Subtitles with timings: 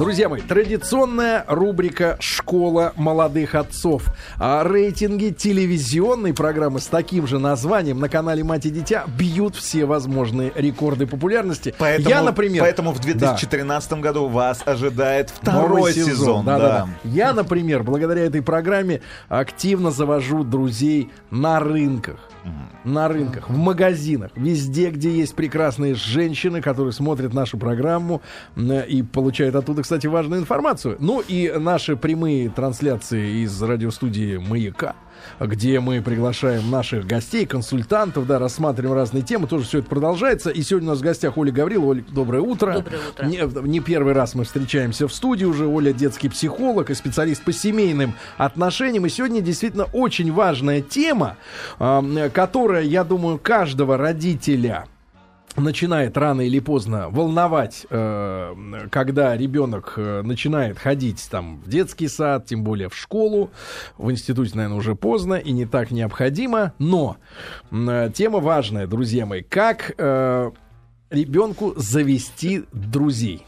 [0.00, 4.04] Друзья мои, традиционная рубрика «Школа молодых отцов».
[4.38, 9.84] А рейтинги телевизионной программы с таким же названием на канале «Мать и дитя» бьют все
[9.84, 11.74] возможные рекорды популярности.
[11.76, 12.62] Поэтому, Я, например...
[12.62, 16.46] Поэтому в 2013 году вас ожидает второй сезон.
[16.46, 16.64] Да, да.
[16.64, 16.88] да, да.
[17.04, 22.29] Я, например, благодаря этой программе активно завожу друзей на рынках.
[22.84, 28.22] На рынках, в магазинах, везде, где есть прекрасные женщины, которые смотрят нашу программу
[28.56, 30.96] и получают оттуда, кстати, важную информацию.
[30.98, 34.94] Ну и наши прямые трансляции из радиостудии «Маяка»,
[35.38, 39.46] где мы приглашаем наших гостей, консультантов, да, рассматриваем разные темы.
[39.46, 40.50] Тоже все это продолжается.
[40.50, 41.90] И сегодня у нас в гостях Оля Гаврилова.
[41.90, 42.74] Оля, доброе утро.
[42.74, 43.24] Доброе утро.
[43.24, 45.66] Не, не первый раз мы встречаемся в студии уже.
[45.66, 49.06] Оля детский психолог и специалист по семейным отношениям.
[49.06, 51.36] И сегодня действительно очень важная тема,
[51.78, 54.86] э, которая, я думаю, каждого родителя
[55.56, 58.54] начинает рано или поздно волновать, э,
[58.90, 63.50] когда ребенок э, начинает ходить там в детский сад, тем более в школу.
[63.98, 66.72] В институте, наверное, уже поздно и не так необходимо.
[66.78, 67.16] Но
[67.70, 69.42] э, тема важная, друзья мои.
[69.42, 69.94] Как
[71.10, 73.44] ребенку завести друзей?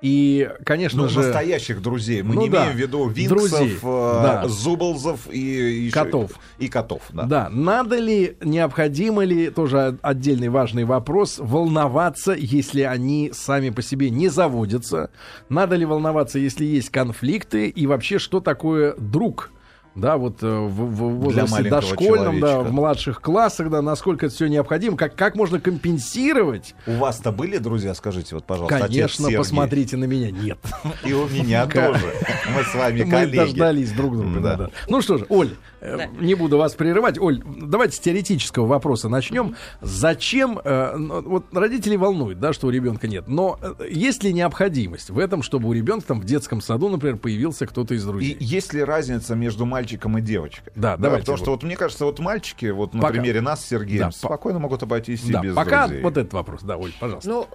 [0.00, 1.20] И, конечно Ну, же...
[1.20, 2.22] настоящих друзей.
[2.22, 2.62] Мы Ну не да.
[2.64, 4.44] имеем в виду винксов, Друзей, э, да.
[4.46, 6.32] зуболзов и, Котов.
[6.58, 7.24] И котов, да.
[7.24, 14.10] Да, надо ли, необходимо ли, тоже отдельный важный вопрос, волноваться, если они сами по себе
[14.10, 15.10] не заводятся?
[15.48, 17.68] Надо ли волноваться, если есть конфликты?
[17.68, 19.50] И вообще, что такое друг?
[20.00, 22.70] Да, вот э, в, в возрасте дошкольном, да, человечка.
[22.70, 26.74] в младших классах, да, насколько это все необходимо, как, как можно компенсировать?
[26.86, 30.30] У вас-то были друзья, скажите, вот, пожалуйста, Конечно, посмотрите на меня.
[30.30, 30.58] Нет.
[31.04, 32.12] И у меня тоже.
[32.54, 33.36] Мы с вами Мы коллеги.
[33.36, 34.40] дождались друг друга.
[34.40, 34.56] Да.
[34.56, 34.70] да, да.
[34.88, 36.06] Ну что ж, Оль, э, Да.
[36.20, 37.18] не буду вас прерывать.
[37.18, 39.56] Оль, давайте с теоретического вопроса начнем.
[39.80, 43.58] Зачем, э, ну, вот родители волнуют, да, что у ребенка нет, но
[43.90, 47.94] есть ли необходимость в этом, чтобы у ребенка там в детском саду, например, появился кто-то
[47.94, 48.36] из И друзей?
[48.38, 50.72] есть ли разница между мальчиком и девочкой?
[50.76, 51.44] Да, давайте Потому вот.
[51.44, 53.12] что вот мне кажется, вот мальчики, вот на Пока.
[53.14, 56.02] примере нас с Сергеем, Да, по- спокойно могут обойтись и да, без пока друзей.
[56.02, 57.28] вот этот вопрос, да, Оль, пожалуйста.
[57.28, 57.48] Ну,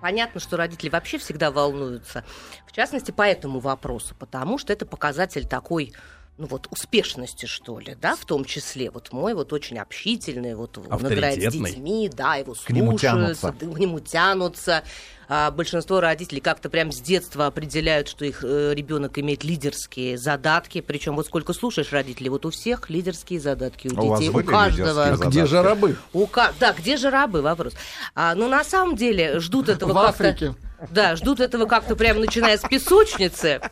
[0.00, 2.24] понятно, что родители вообще всегда волнуются.
[2.66, 5.92] В частности, по этому вопросу, потому что это показатель такой
[6.36, 8.90] ну вот успешности, что ли, да, в том числе.
[8.90, 13.52] Вот мой вот очень общительный, вот он играет с детьми, да, его К нему слушаются,
[13.52, 13.76] тянутся.
[13.76, 14.82] к нему тянутся.
[15.28, 20.80] А большинство родителей как-то прям с детства определяют, что их ребенок имеет лидерские задатки.
[20.80, 24.30] Причем вот сколько слушаешь родителей, вот у всех лидерские задатки, у А у вас детей,
[24.34, 25.04] у каждого.
[25.04, 25.96] А где же рабы?
[26.12, 27.40] У ка- Да, где же рабы?
[27.42, 27.74] Вопрос.
[28.14, 30.28] А, ну, на самом деле, ждут этого В как-то...
[30.28, 30.54] Африке.
[30.90, 33.62] Да, ждут этого как-то прямо начиная с песочницы.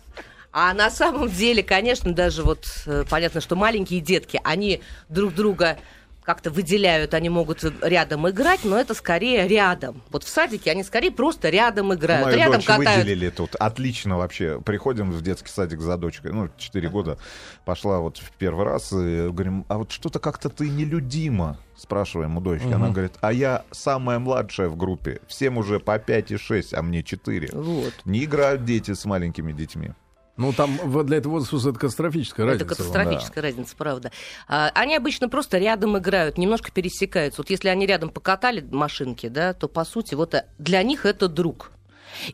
[0.52, 5.78] А на самом деле, конечно, даже вот э, понятно, что маленькие детки, они друг друга
[6.24, 10.02] как-то выделяют, они могут рядом играть, но это скорее рядом.
[10.10, 13.04] Вот в садике они скорее просто рядом играют, Мою рядом дочь катают.
[13.04, 13.56] выделили тут.
[13.56, 14.60] Отлично вообще.
[14.60, 16.32] Приходим в детский садик за дочкой.
[16.32, 17.18] Ну, 4 года.
[17.64, 18.92] Пошла вот в первый раз.
[18.92, 21.58] И говорим, а вот что-то как-то ты нелюдима.
[21.76, 22.72] Спрашиваем у дочки.
[22.72, 25.20] Она говорит, а я самая младшая в группе.
[25.26, 27.48] Всем уже по 5 и 6, а мне 4.
[27.52, 27.94] Вот.
[28.04, 29.92] Не играют дети с маленькими детьми.
[30.36, 32.76] Ну, там для этого возраста это катастрофическая Это разница.
[32.76, 34.12] катастрофическая разница, правда.
[34.48, 37.42] А, они обычно просто рядом играют, немножко пересекаются.
[37.42, 41.28] Вот если они рядом покатали машинки, да, то по сути вот э, для них это
[41.28, 41.72] друг.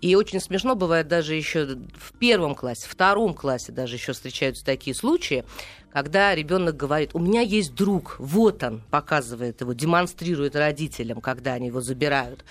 [0.01, 4.95] И очень смешно бывает даже еще в первом классе, втором классе даже еще встречаются такие
[4.95, 5.45] случаи,
[5.93, 11.69] когда ребенок говорит, у меня есть друг, вот он, показывает его, демонстрирует родителям, когда они
[11.69, 12.45] его забирают.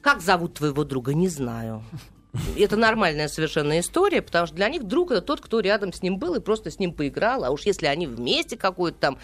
[0.00, 1.84] Как зовут твоего друга, не знаю.
[2.56, 6.18] Это нормальная совершенно история, потому что для них друг это тот, кто рядом с ним
[6.18, 7.44] был и просто с ним поиграл.
[7.44, 9.18] А уж если они вместе какую-то там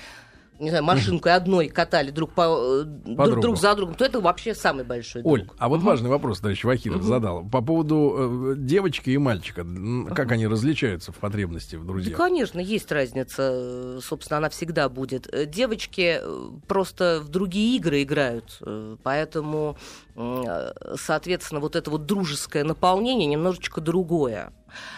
[0.60, 4.56] не знаю, машинкой одной катали друг, по, э, друг, друг за другом, то это вообще
[4.56, 5.54] самый большой Оль, друг.
[5.56, 7.48] а вот важный вопрос, товарищ Вахидов задал.
[7.48, 9.64] По поводу э, девочки и мальчика.
[10.16, 12.16] Как они различаются в потребности в Да, друзьях?
[12.16, 13.50] конечно, есть разница.
[13.54, 15.32] э, Собственно, она всегда будет.
[15.32, 16.20] Э, Девочки
[16.66, 18.60] просто в другие игры играют,
[19.04, 19.76] поэтому,
[20.97, 24.53] соответственно, вот это вот дружеское наполнение немножечко другое.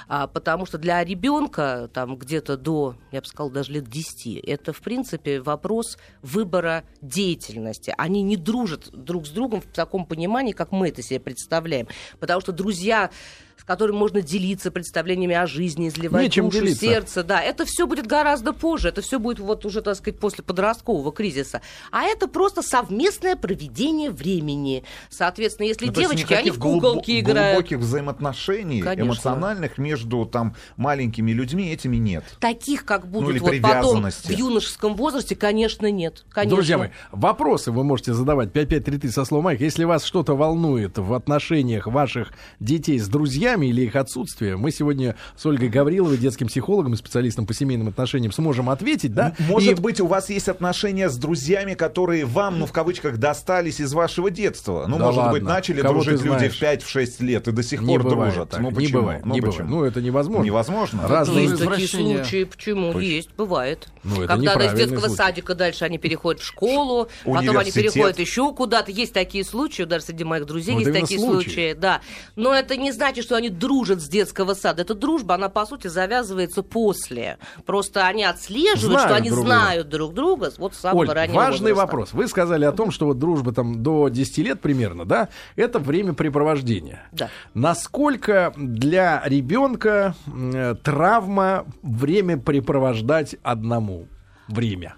[0.08, 4.72] А, потому что для ребенка там где-то до, я бы сказала, даже лет 10, это,
[4.72, 7.94] в принципе, вопрос выбора деятельности.
[7.96, 11.86] Они не дружат друг с другом в таком понимании, как мы это себе представляем.
[12.18, 13.10] Потому что друзья
[13.60, 16.80] с которыми можно делиться представлениями о жизни, изливать Нечем душу, делиться.
[16.80, 17.22] сердце.
[17.22, 18.88] Да, это все будет гораздо позже.
[18.88, 21.60] Это все будет вот уже, так сказать, после подросткового кризиса.
[21.90, 24.84] А это просто совместное проведение времени.
[25.10, 27.54] Соответственно, если Ну, девочки, они в куколки глубо- играют.
[27.56, 29.08] глубоких взаимоотношений Конечно.
[29.08, 32.24] эмоциональных между там маленькими людьми этими нет.
[32.40, 36.24] Таких, как будут Ну, вот потом в юношеском возрасте, конечно, нет.
[36.30, 36.56] Конечно.
[36.56, 39.60] Друзья мои, вопросы вы можете задавать 5533 со словом «Майк».
[39.60, 44.70] Если вас что-то волнует в отношениях ваших детей с друзьями, друзьями или их отсутствие, мы
[44.70, 49.34] сегодня с Ольгой Гавриловой, детским психологом и специалистом по семейным отношениям, сможем ответить, да?
[49.38, 53.80] Может И- быть, у вас есть отношения с друзьями, которые вам, ну, в кавычках, достались
[53.80, 54.84] из вашего детства.
[54.86, 55.48] Ну, Да может быть, ладно.
[55.48, 58.50] начали Кого дружить люди в 5-6 лет и до сих не пор бывает дружат.
[58.50, 59.00] так, Ну, не почему?
[59.00, 59.52] бывает, Ну, не почему?
[59.68, 59.70] бывает.
[59.70, 60.44] Ну, это невозможно.
[60.44, 61.08] Невозможно.
[61.08, 62.44] Разные Есть такие случаи.
[62.44, 62.92] Почему?
[62.92, 63.00] Почему?
[63.00, 63.88] Есть, бывает.
[64.04, 65.16] Ну, это Когда из детского случай.
[65.16, 68.90] садика дальше они переходят в школу, потом они переходят еще куда-то.
[68.92, 71.44] Есть такие случаи, даже среди моих друзей Ну, есть такие случаи.
[71.48, 72.00] случаи, да.
[72.36, 74.82] Но это не значит, что они дружат с детского сада.
[74.82, 77.38] Эта дружба, она, по сути, завязывается после.
[77.66, 79.56] Просто они отслеживают, Знают что они друг друга.
[79.58, 81.86] знают друг друга вот с самого Оль, раннего важный возраста.
[81.86, 82.12] вопрос.
[82.12, 87.00] Вы сказали о том, что вот дружба там до 10 лет примерно, да, это времяпрепровождение.
[87.12, 87.28] Да.
[87.54, 94.06] Насколько для ребенка э, травма времяпрепровождать одному
[94.48, 94.94] время?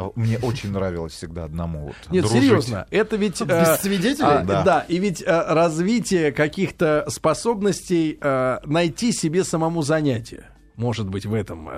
[0.00, 2.42] А Мне очень нравилось всегда одному вот Нет, дружить.
[2.42, 3.40] серьезно, это ведь...
[3.42, 4.24] Без э, свидетелей?
[4.26, 4.62] а, Да.
[4.62, 4.80] да.
[4.88, 10.46] и ведь э, развитие каких-то способностей э, найти себе самому занятие.
[10.76, 11.68] Может быть, в этом...
[11.70, 11.72] э,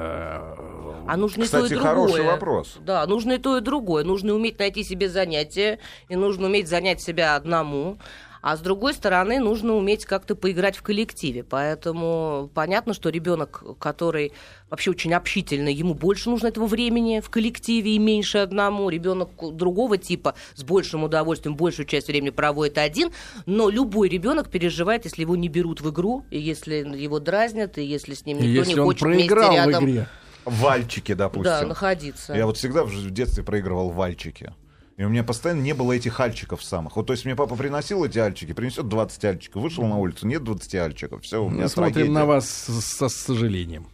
[1.09, 1.95] А нужно Кстати, и то, и другое.
[1.97, 2.77] хороший вопрос.
[2.81, 4.05] Да, нужно и то, и другое.
[4.05, 7.99] Нужно уметь найти себе занятие, и нужно уметь занять себя одному.
[8.43, 11.44] А с другой стороны, нужно уметь как-то поиграть в коллективе.
[11.44, 14.33] Поэтому понятно, что ребенок, который
[14.69, 18.91] вообще очень общительный, ему больше нужно этого времени в коллективе и меньше одному.
[18.91, 23.12] Ребенок другого типа с большим удовольствием большую часть времени проводит один.
[23.47, 27.85] Но любой ребенок переживает, если его не берут в игру, и если его дразнят, и
[27.85, 30.09] если с ним никто если не он хочет вместе проиграл в рядом игре.
[30.45, 31.45] Вальчики, допустим.
[31.45, 32.35] да, находиться.
[32.35, 34.53] Я вот всегда в в детстве проигрывал вальчики.
[34.97, 36.97] И у меня постоянно не было этих альчиков самых.
[36.97, 40.44] Вот, то есть мне папа приносил эти альчики, принесет 20 альчиков, вышел на улицу, нет
[40.44, 42.12] 20 альчиков, все, у меня Мы смотрим трагедия.
[42.12, 43.87] на вас с, со сожалением.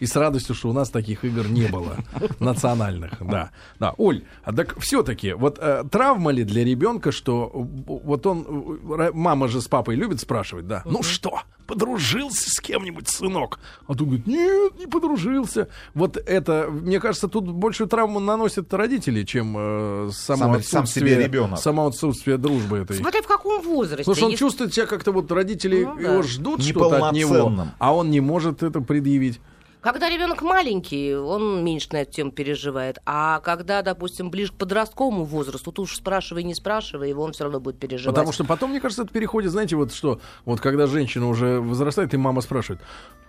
[0.00, 1.96] И с радостью, что у нас таких игр не было.
[2.38, 3.50] Национальных, да.
[3.78, 7.58] Да, Оль, а так все-таки, вот э, травма ли для ребенка, что э,
[8.04, 11.40] вот он, э, мама же с папой любит спрашивать, да, ну что,
[11.72, 13.58] подружился с кем-нибудь, сынок?
[13.86, 15.68] А тут говорит, нет, не подружился.
[15.94, 21.14] Вот это, мне кажется, тут большую травму наносят родители, чем э, само Сам- сам отсутствие,
[21.14, 21.58] себе ребенок.
[21.58, 22.96] само отсутствие дружбы этой.
[22.96, 23.98] Смотря в каком возрасте.
[24.04, 26.22] Потому что он Если- чувствует себя как-то вот родители Ну, его да.
[26.22, 29.40] ждут что-то от него, а он не может это предъявить.
[29.82, 32.98] Когда ребенок маленький, он меньше на эту тему переживает.
[33.04, 37.44] А когда, допустим, ближе к подростковому возрасту, тут уж спрашивай, не спрашивай, его он все
[37.44, 38.14] равно будет переживать.
[38.14, 42.14] Потому что потом, мне кажется, это переходит, знаете, вот что, вот когда женщина уже возрастает,
[42.14, 42.80] и мама спрашивает,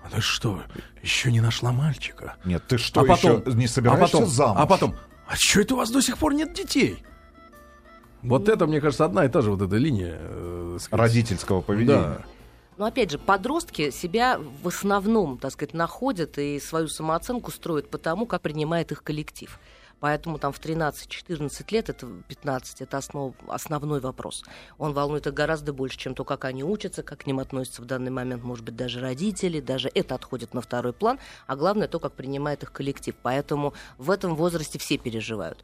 [0.03, 0.61] а ты что,
[1.01, 2.35] еще не нашла мальчика?
[2.45, 4.57] Нет, ты что, а потом, еще не собираешься а потом, замуж?
[4.59, 4.95] А потом,
[5.27, 7.03] а что это у вас до сих пор нет детей?
[8.21, 10.19] Вот это, мне кажется, одна и та же вот эта линия.
[10.19, 10.99] э, сказать.
[10.99, 11.97] Родительского поведения.
[11.97, 12.17] Да.
[12.77, 17.97] Но опять же, подростки себя в основном, так сказать, находят и свою самооценку строят по
[17.97, 19.59] тому, как принимает их коллектив.
[20.03, 24.43] Поэтому там в 13-14 лет, это 15, это основ, основной вопрос.
[24.77, 27.85] Он волнует их гораздо больше, чем то, как они учатся, как к ним относятся в
[27.85, 32.01] данный момент, может быть, даже родители, даже это отходит на второй план, а главное то,
[32.01, 33.15] как принимает их коллектив.
[33.21, 35.63] Поэтому в этом возрасте все переживают.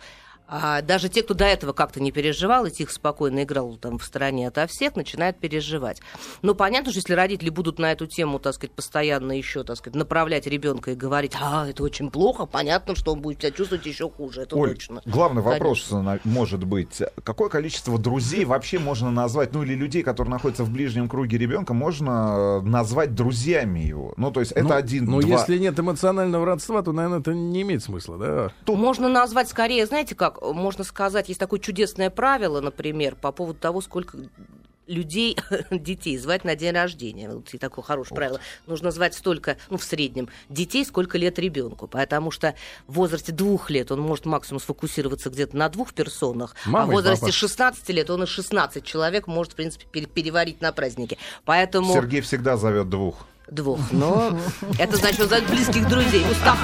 [0.51, 4.03] А даже те, кто до этого как-то не переживал и тихо, спокойно играл там в
[4.03, 6.01] стороне ото всех, начинают переживать.
[6.41, 9.95] Но понятно, что если родители будут на эту тему, так сказать, постоянно еще, так сказать,
[9.95, 14.09] направлять ребенка и говорить, а, это очень плохо, понятно, что он будет себя чувствовать еще
[14.09, 15.01] хуже, это Оль, точно.
[15.05, 16.01] главный вопрос Конечно.
[16.01, 20.71] на- может быть, какое количество друзей вообще можно назвать, ну или людей, которые находятся в
[20.71, 24.13] ближнем круге ребенка, можно э, назвать друзьями его?
[24.17, 25.29] Ну, то есть это Ну, один, Ну, два...
[25.29, 28.73] если нет эмоционального родства, то, наверное, это не имеет смысла, да?
[28.73, 33.81] Можно назвать скорее, знаете как, можно сказать, есть такое чудесное правило, например, по поводу того,
[33.81, 34.17] сколько
[34.89, 35.37] людей,
[35.71, 37.29] детей звать на день рождения.
[37.29, 38.39] Вот и такое хорошее правило.
[38.67, 41.87] Нужно звать столько, ну, в среднем, детей, сколько лет ребенку.
[41.87, 42.55] Потому что
[42.87, 46.89] в возрасте двух лет он может максимум сфокусироваться где-то на двух персонах, Мама а в
[46.89, 47.33] возрасте папа.
[47.33, 51.17] 16 лет он и 16 человек может, в принципе, пере- переварить на празднике.
[51.45, 51.93] Поэтому...
[51.93, 53.25] Сергей всегда зовет двух.
[53.51, 53.79] Двух.
[53.91, 54.37] Но
[54.77, 56.23] это значит, зовет близких друзей.
[56.29, 56.57] Устав.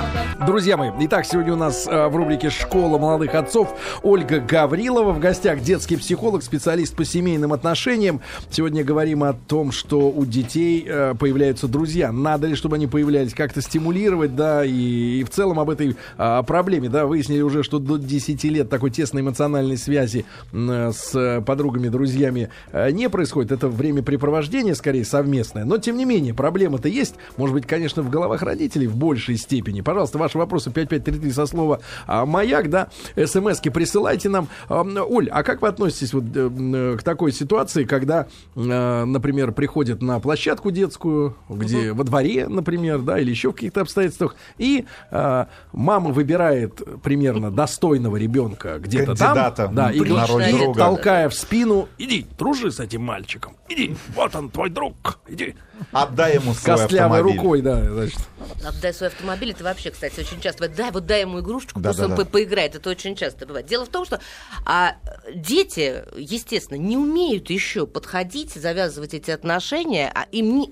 [0.45, 3.73] Друзья мои, итак, сегодня у нас э, в рубрике «Школа молодых отцов»
[4.03, 5.13] Ольга Гаврилова.
[5.13, 8.21] В гостях детский психолог, специалист по семейным отношениям.
[8.51, 12.11] Сегодня говорим о том, что у детей э, появляются друзья.
[12.11, 16.43] Надо ли, чтобы они появлялись, как-то стимулировать, да, и, и в целом об этой а,
[16.43, 21.87] проблеме, да, выяснили уже, что до 10 лет такой тесной эмоциональной связи э, с подругами,
[21.87, 22.49] друзьями
[22.91, 23.51] не происходит.
[23.51, 25.65] Это времяпрепровождение, скорее, совместное.
[25.65, 29.37] Но, тем не менее, проблема проблема-то есть, может быть, конечно, в головах родителей в большей
[29.37, 29.81] степени.
[29.81, 34.47] Пожалуйста, ваши вопросы 5533 со слова а, «Маяк», да, смски присылайте нам.
[34.69, 40.01] А, Оль, а как вы относитесь вот э, к такой ситуации, когда, э, например, приходят
[40.01, 45.45] на площадку детскую, где во дворе, например, да, или еще в каких-то обстоятельствах, и э,
[45.71, 52.71] мама выбирает примерно достойного ребенка где-то там, да, и, и толкая в спину, иди, дружи
[52.71, 55.55] с этим мальчиком, иди, вот он, твой друг, иди.
[55.91, 57.37] Отдай ему свой Костлявой автомобиль.
[57.41, 58.19] рукой, да, значит.
[58.65, 60.77] Отдай свой автомобиль, это вообще, кстати, очень часто бывает.
[60.77, 62.17] Дай, вот дай ему игрушечку, Да, пусть да, он да.
[62.17, 62.75] по- поиграет.
[62.75, 63.65] Это очень часто бывает.
[63.65, 64.19] Дело в том, что
[64.65, 64.95] а,
[65.33, 70.67] дети, естественно, не умеют еще подходить, завязывать эти отношения, а им не,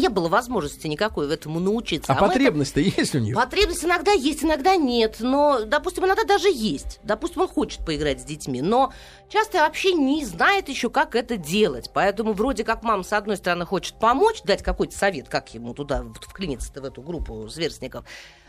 [0.00, 2.12] не было возможности никакой в этому научиться.
[2.12, 3.34] А, это- потребность-то есть у них?
[3.34, 5.16] Потребность иногда есть, иногда нет.
[5.20, 7.00] Но, допустим, иногда даже есть.
[7.02, 8.92] Допустим, он хочет поиграть с детьми, но
[9.28, 11.90] часто вообще не знает еще, как это делать.
[11.92, 16.02] Поэтому вроде как мама, с одной стороны, хочет помочь, дать какой-то совет, как ему туда
[16.02, 18.04] вот вклиниться в эту группу сверстников.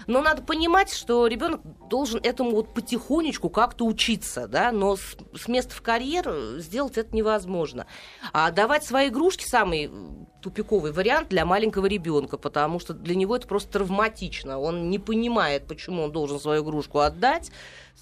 [0.07, 5.47] Но надо понимать, что ребенок должен этому вот потихонечку как-то учиться, да, но с, с
[5.47, 7.85] места в карьер э, сделать это невозможно.
[8.33, 9.91] А давать свои игрушки самый
[10.41, 14.59] тупиковый вариант для маленького ребенка, потому что для него это просто травматично.
[14.59, 17.51] Он не понимает, почему он должен свою игрушку отдать,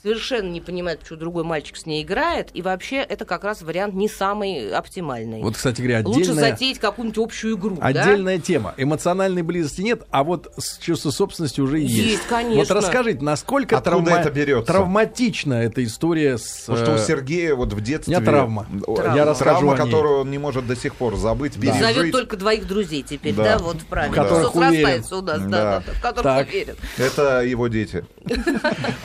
[0.02, 3.94] совершенно не понимает, почему другой мальчик с ней играет, и вообще это как раз вариант
[3.96, 5.42] не самый оптимальный.
[5.42, 7.86] Вот, кстати говоря, Лучше отдельная, затеять какую-нибудь общую игру, да?
[7.86, 8.74] отдельная тема.
[8.78, 11.94] Эмоциональной близости нет, а вот с чувство собственности уже есть.
[11.96, 12.56] Есть, конечно.
[12.58, 14.72] Вот расскажите, насколько Откуда это берется?
[14.72, 16.62] травматична эта история с...
[16.68, 18.16] Потому что у э, Сергея вот в детстве...
[18.16, 18.66] У меня травма.
[18.86, 19.16] Травма.
[19.16, 19.86] Я расскажу Травма, о ней.
[19.86, 21.80] которую он не может до сих пор забыть, пережить.
[21.82, 23.58] Зовет только двоих друзей теперь, да, Да.
[23.60, 24.14] вот правильно.
[24.14, 24.74] В которых Всё уверен.
[24.76, 25.50] срастается у нас, да, Да.
[25.80, 26.48] да, да, в которых Так.
[26.48, 26.76] уверен.
[26.98, 28.06] Это его дети.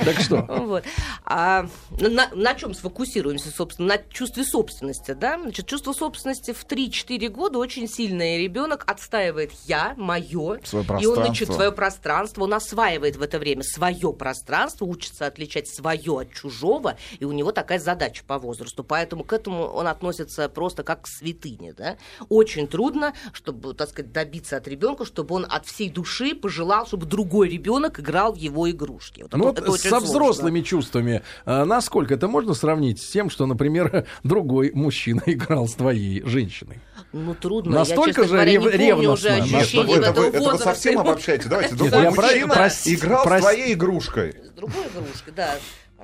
[0.04, 0.81] Так что?
[0.84, 0.92] Вот.
[1.24, 1.66] А
[1.98, 3.88] на, на чем сфокусируемся, собственно?
[3.88, 5.38] На чувстве собственности, да?
[5.40, 8.38] Значит, чувство собственности в 3-4 года очень сильное.
[8.38, 10.60] Ребенок отстаивает я, мое,
[11.00, 16.20] и он начинает свое пространство, он осваивает в это время свое пространство, учится отличать свое
[16.20, 18.84] от чужого, и у него такая задача по возрасту.
[18.84, 21.96] Поэтому к этому он относится просто как к святыне, да?
[22.28, 27.06] Очень трудно, чтобы, так сказать, добиться от ребенка, чтобы он от всей души пожелал, чтобы
[27.06, 29.22] другой ребенок играл в его игрушки.
[29.22, 30.06] Вот Ну это- вот со сложно.
[30.08, 35.74] взрослыми чувствами, э, насколько это можно сравнить с тем, что, например, другой мужчина играл с
[35.74, 36.80] твоей женщиной?
[37.12, 37.72] Ну, трудно.
[37.72, 39.12] Настолько я, же говоря, рев- ревностно.
[39.12, 41.48] уже Нет, ощущений это, этого вы, это вы совсем обобщаете.
[41.50, 44.34] Давайте, другой мужчина играл с твоей игрушкой.
[44.46, 45.56] С другой игрушкой, да.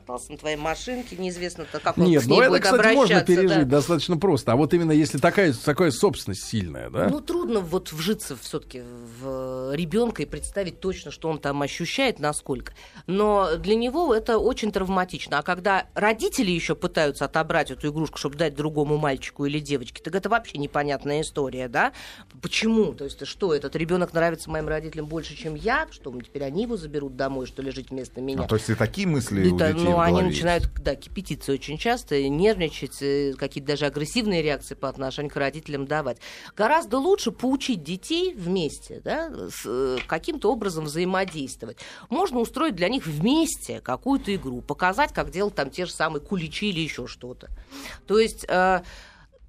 [0.09, 3.21] Катался на твоей машинке, неизвестно, как он Нет, с ну ней это, будет кстати, можно
[3.21, 3.77] пережить да.
[3.77, 4.53] достаточно просто.
[4.53, 7.11] А вот именно если такая, такая собственность сильная, да?
[7.11, 8.81] Ну, трудно вот вжиться все-таки
[9.21, 12.73] в ребенка и представить точно, что он там ощущает, насколько.
[13.07, 15.41] Но для него это очень травматично.
[15.41, 20.15] А когда родители еще пытаются отобрать эту игрушку, чтобы дать другому мальчику или девочке, так
[20.15, 21.93] это вообще непонятная история, да?
[22.41, 22.95] Почему?
[22.95, 25.87] То есть что, этот ребенок нравится моим родителям больше, чем я?
[25.91, 28.45] Что, теперь они его заберут домой, что ли, жить вместо меня?
[28.45, 31.53] А, то есть и такие мысли у Это, детей ну, в они начинают, да, кипятиться
[31.53, 36.19] очень часто, нервничать, э, какие-то даже агрессивные реакции по отношению к родителям давать.
[36.57, 41.79] Гораздо лучше поучить детей вместе, да, с, э, каким-то образом взаимодействовать.
[42.11, 46.71] Можно устроить для них вместе какую-то игру, показать, как делать там те же самые куличи
[46.71, 47.49] или еще что-то.
[48.07, 48.47] То есть...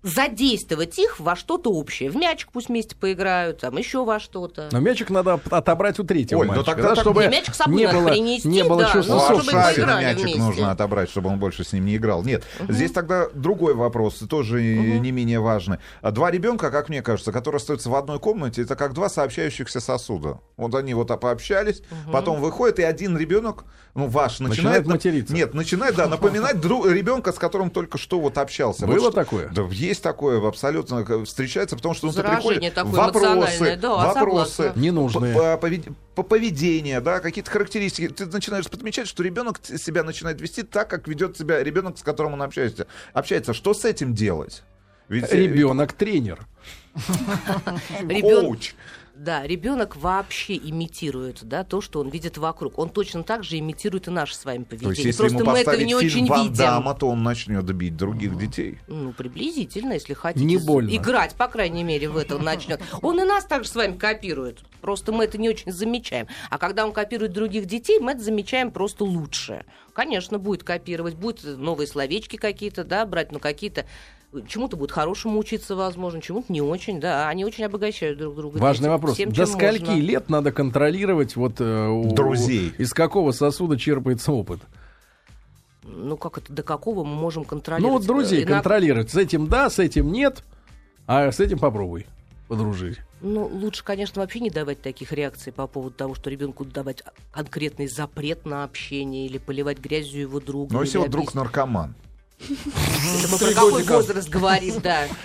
[0.02, 2.10] задействовать их во что-то общее.
[2.10, 4.70] В мячик пусть вместе поиграют, там еще во что-то.
[4.72, 7.28] Но мячик надо от- отобрать у третьего Оль, ну мальчика, тогда да, так- чтобы Не,
[7.30, 9.80] мячик с собой не было, принести, не было да, чувства ну, Ну, чтобы собственности.
[9.82, 10.40] Шарина мячик вместе.
[10.42, 12.24] нужно отобрать, чтобы он больше с ним не играл.
[12.24, 15.78] Нет, здесь тогда другой вопрос, тоже не менее важный.
[16.02, 19.80] А Два ребенка, как мне кажется, которые остаются в одной комнате, это как два сообщающихся
[19.80, 20.40] сосуда.
[20.58, 23.66] Вот они вот пообщались, потом выходят, и один ребенок,
[23.96, 24.50] ну ваш, начинает...
[24.50, 25.34] Начинает на- материться.
[25.34, 28.86] Нет, начинает, да, напоминать друг, ребенка, с которым только что вот общался.
[28.88, 29.50] Было Вот такое?
[29.50, 34.52] Да, есть такое, абсолютно э, встречается, потому что ну, ты приходишь, такое эмоциональное, да, вопросы,
[34.56, 34.80] согласна.
[34.80, 35.36] Ненужные.
[35.36, 38.08] по- по повед- по поведению, да, какие-то характеристики.
[38.08, 42.34] Ты начинаешь подмечать, что ребенок себя начинает вести так, как ведет себя ребенок, с которым
[42.34, 42.88] он общается.
[43.14, 43.54] Общается.
[43.54, 44.64] Что с этим делать?
[45.10, 46.46] Ведь э, Ребенок тренер.
[48.22, 48.74] Коуч.
[49.20, 52.80] Да, ребенок вообще имитирует да, то, что он видит вокруг.
[52.80, 55.08] Он точно так же имитирует и наше с вами То есть, поведение.
[55.08, 56.56] если Просто ему мы это не фильм очень Ван видим.
[56.56, 58.80] Дамма, то он начнет бить других детей.
[58.88, 60.46] Ну, приблизительно, если хотите.
[60.46, 60.96] Не больно.
[60.96, 62.82] Играть, по крайней мере, в это он начнет.
[63.02, 64.60] Он и нас также с вами копирует.
[64.80, 66.28] Просто мы это не очень замечаем.
[66.50, 69.66] А когда он копирует других детей, мы это замечаем просто лучше.
[69.92, 73.86] Конечно, будет копировать, будет новые словечки какие-то, да, брать, ну, какие-то
[74.48, 78.58] чему-то будет хорошему учиться, возможно, чему-то не очень, да, они очень обогащают друг друга.
[78.60, 79.14] Важный дети, вопрос.
[79.16, 80.00] всем, До скольки можно.
[80.02, 82.74] лет надо контролировать вот э, у- Друзей.
[82.78, 84.60] Из какого сосуда черпается опыт?
[85.84, 87.94] Ну, как это, до какого мы можем Ну контролировать?
[88.00, 89.10] вот друзей Иногда- контролировать.
[89.10, 90.44] С этим да, с этим нет,
[91.08, 92.06] а с этим попробуй.
[92.48, 92.98] подружить?
[93.22, 97.88] Ну, лучше, конечно, вообще не давать таких реакций по поводу того, что ребенку давать конкретный
[97.88, 100.72] запрет на общение или поливать грязью его друга.
[100.74, 101.96] Но или если вот друг объяснять- наркоман,
[102.40, 105.08] Это мы про какой возраст говорим, да.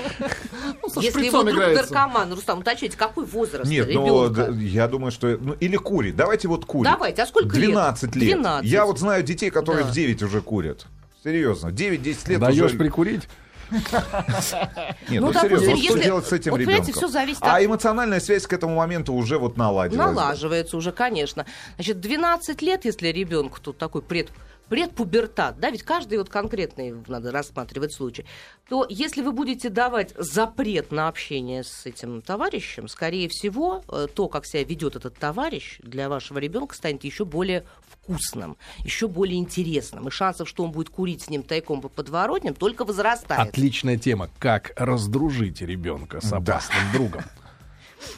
[0.83, 4.53] Ну, Если его друг наркоман, Рустам, уточните, какой возраст Нет, ну, ребенка?
[4.53, 5.37] д- я думаю, что...
[5.41, 6.17] Ну, или курит.
[6.17, 6.91] Давайте вот курит.
[6.93, 7.71] Давайте, а сколько лет?
[7.71, 8.37] 12 лет.
[8.39, 8.71] 12.
[8.71, 10.87] Я вот знаю детей, которые в 9 уже курят.
[11.23, 12.77] Серьезно, 9-10 лет Даешь уже...
[12.79, 13.23] прикурить?
[13.71, 16.93] Нет, Ну, ну, серьезно, вот что делать с этим вот, ребенком?
[16.93, 20.05] всё зависит А от- эмоциональная связь к этому моменту уже вот наладилась.
[20.07, 21.47] Налаживается уже, конечно.
[21.77, 24.31] Значит, 12 лет, если ребенку тут такой пред
[24.69, 28.25] предпубертат, да, ведь каждый вот конкретный надо рассматривать случай,
[28.69, 34.29] то если вы будете давать запрет на общение с этим товарищем, скорее всего, э, то,
[34.29, 40.09] как себя ведет этот товарищ, для вашего ребенка станет еще более вкусным, еще более интересным.
[40.09, 43.49] И шансов, что он будет курить с ним тайком по подворотням, только возрастает.
[43.51, 44.31] Отличная тема.
[44.39, 46.39] Как раздружить ребенка с Да.
[46.39, 46.83] опасным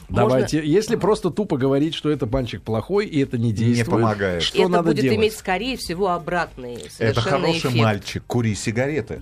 [0.09, 0.23] другом.
[0.23, 4.43] Можно- Давайте, если просто тупо говорить, что это мальчик плохой и это не действует, помогает.
[4.43, 5.17] что Это надо будет делать?
[5.17, 7.75] иметь, скорее всего, обратный совершенно Это хороший эффект.
[7.75, 9.21] мальчик, кури сигареты.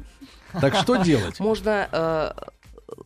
[0.62, 1.40] Так что делать?
[1.40, 2.32] Можно э,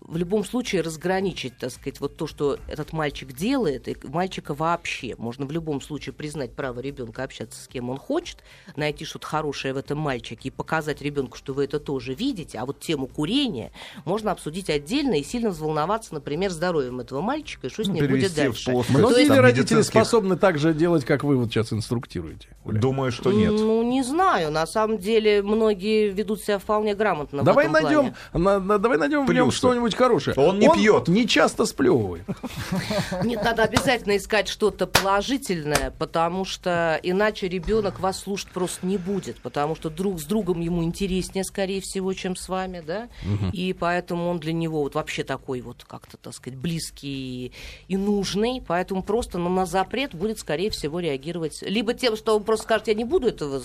[0.02, 5.16] в любом случае разграничить, так сказать, вот то, что этот мальчик делает, и мальчика вообще.
[5.18, 8.40] Можно в любом случае признать право ребенка общаться с кем он хочет,
[8.76, 12.58] найти что-то хорошее в этом мальчике и показать ребенку, что вы это тоже видите.
[12.60, 13.72] А вот тему курения
[14.04, 18.08] можно обсудить отдельно и сильно взволноваться, например, здоровьем этого мальчика и что с Ну, ним
[18.08, 18.72] будет дальше.
[18.72, 22.50] плоскость Многие там, ли родители медицинских- способны так же делать, как вы вот сейчас инструктируете?
[22.66, 22.80] Оля?
[22.82, 23.52] Думаю, что нет.
[23.54, 24.52] Ну, не знаю.
[24.52, 27.42] На самом деле, многие ведут себя вполне грамотно.
[27.44, 28.16] в Давай этом найдем, плане.
[28.34, 29.58] на- на- давай найдем в нем Плюсы.
[29.80, 30.36] Что-нибудь хорошее.
[30.38, 31.08] Он не пьет.
[31.08, 32.24] Не часто сплевывает.
[33.24, 39.38] Нет, надо обязательно искать что-то положительное, потому что иначе ребенок вас слушать просто не будет,
[39.38, 43.10] потому что друг с другом ему интереснее, скорее всего, чем с вами, да,
[43.54, 47.54] и поэтому он для него вот вообще такой вот как-то, так сказать, близкий
[47.88, 52.44] и нужный, поэтому просто ну, на запрет будет, скорее всего, реагировать либо тем, что он
[52.44, 53.62] просто скажет, я не буду этого,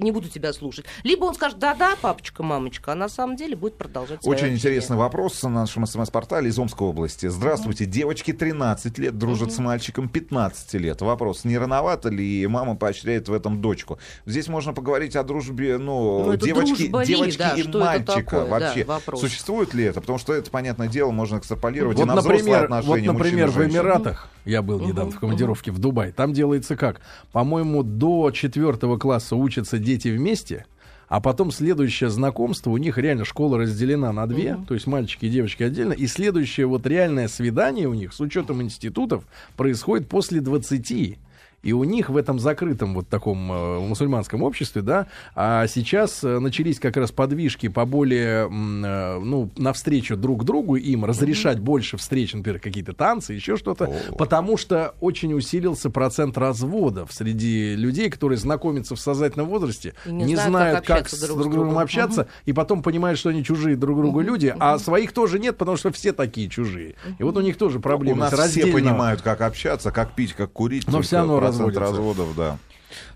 [0.00, 3.76] не буду тебя слушать, либо он скажет, да-да, папочка, мамочка, а на самом деле будет
[3.76, 7.26] продолжать Очень интересный вопрос на нашем СМС-портале из Омской области.
[7.26, 11.00] Здравствуйте, девочки 13 лет дружат с мальчиком 15 лет.
[11.00, 13.98] Вопрос, не рановато ли мама поощряет в этом дочку?
[14.26, 17.70] Здесь можно поговорить о дружбе, ну, Ну, это девочки, дружба ли, девочки да, и что
[17.70, 18.84] это мальчика такое, да, вообще.
[18.84, 19.20] вопрос.
[19.20, 20.00] Существует ли это?
[20.00, 23.50] Потому что это, понятное дело, можно экстраполировать и Вот, на взрослые например, отношения вот, например,
[23.50, 23.68] в и.
[23.68, 27.00] Эмиратах, я был недавно в командировке в Дубай, там делается как?
[27.32, 30.66] По-моему, до четвертого класса учатся дети вместе,
[31.14, 35.28] а потом следующее знакомство, у них реально школа разделена на две, то есть мальчики и
[35.28, 39.22] девочки отдельно, и следующее вот реальное свидание у них с учетом институтов
[39.56, 41.16] происходит после 20.
[41.64, 46.38] И у них в этом закрытом вот таком э, мусульманском обществе, да, а сейчас э,
[46.38, 52.34] начались как раз подвижки по более, э, ну, навстречу друг другу им разрешать больше встреч,
[52.34, 58.94] например, какие-то танцы, еще что-то, потому что очень усилился процент разводов среди людей, которые знакомятся
[58.94, 61.68] в сознательном возрасте, И не, не знают, знают, как как, с друг с друг другом
[61.68, 61.78] другом.
[61.82, 65.76] общаться, и потом понимают, что они чужие друг другу люди, а своих тоже нет, потому
[65.76, 66.94] что все такие чужие.
[67.18, 70.34] И вот у них тоже У проблемы нас с все понимают, как общаться, как пить,
[70.34, 70.86] как курить.
[70.88, 72.58] Но всё равно процент разводов, да.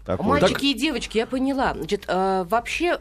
[0.04, 0.26] Такой.
[0.26, 1.74] Мальчики и девочки, я поняла.
[1.74, 2.98] Значит, э, вообще,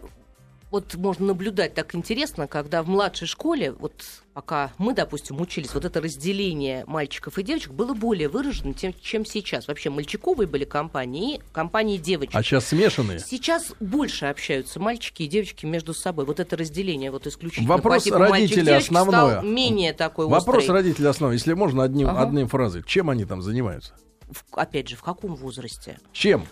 [0.69, 5.85] вот можно наблюдать так интересно, когда в младшей школе, вот пока мы, допустим, учились, вот
[5.85, 9.67] это разделение мальчиков и девочек было более выражено, тем, чем сейчас.
[9.69, 12.35] Вообще, мальчиковые были компании и компании девочек.
[12.35, 13.19] А сейчас смешанные.
[13.19, 16.25] Сейчас больше общаются мальчики и девочки между собой.
[16.25, 19.37] Вот это разделение вот исключительно Вопрос по типу родителя основное.
[19.39, 20.73] стал менее такой Вопрос острый.
[20.73, 21.37] родителей основной.
[21.37, 22.23] Если можно одним, Ага.
[22.23, 22.83] одной фразой.
[22.85, 23.93] Чем они там занимаются?
[24.51, 25.99] Опять же, в каком возрасте?
[26.11, 26.45] Чем?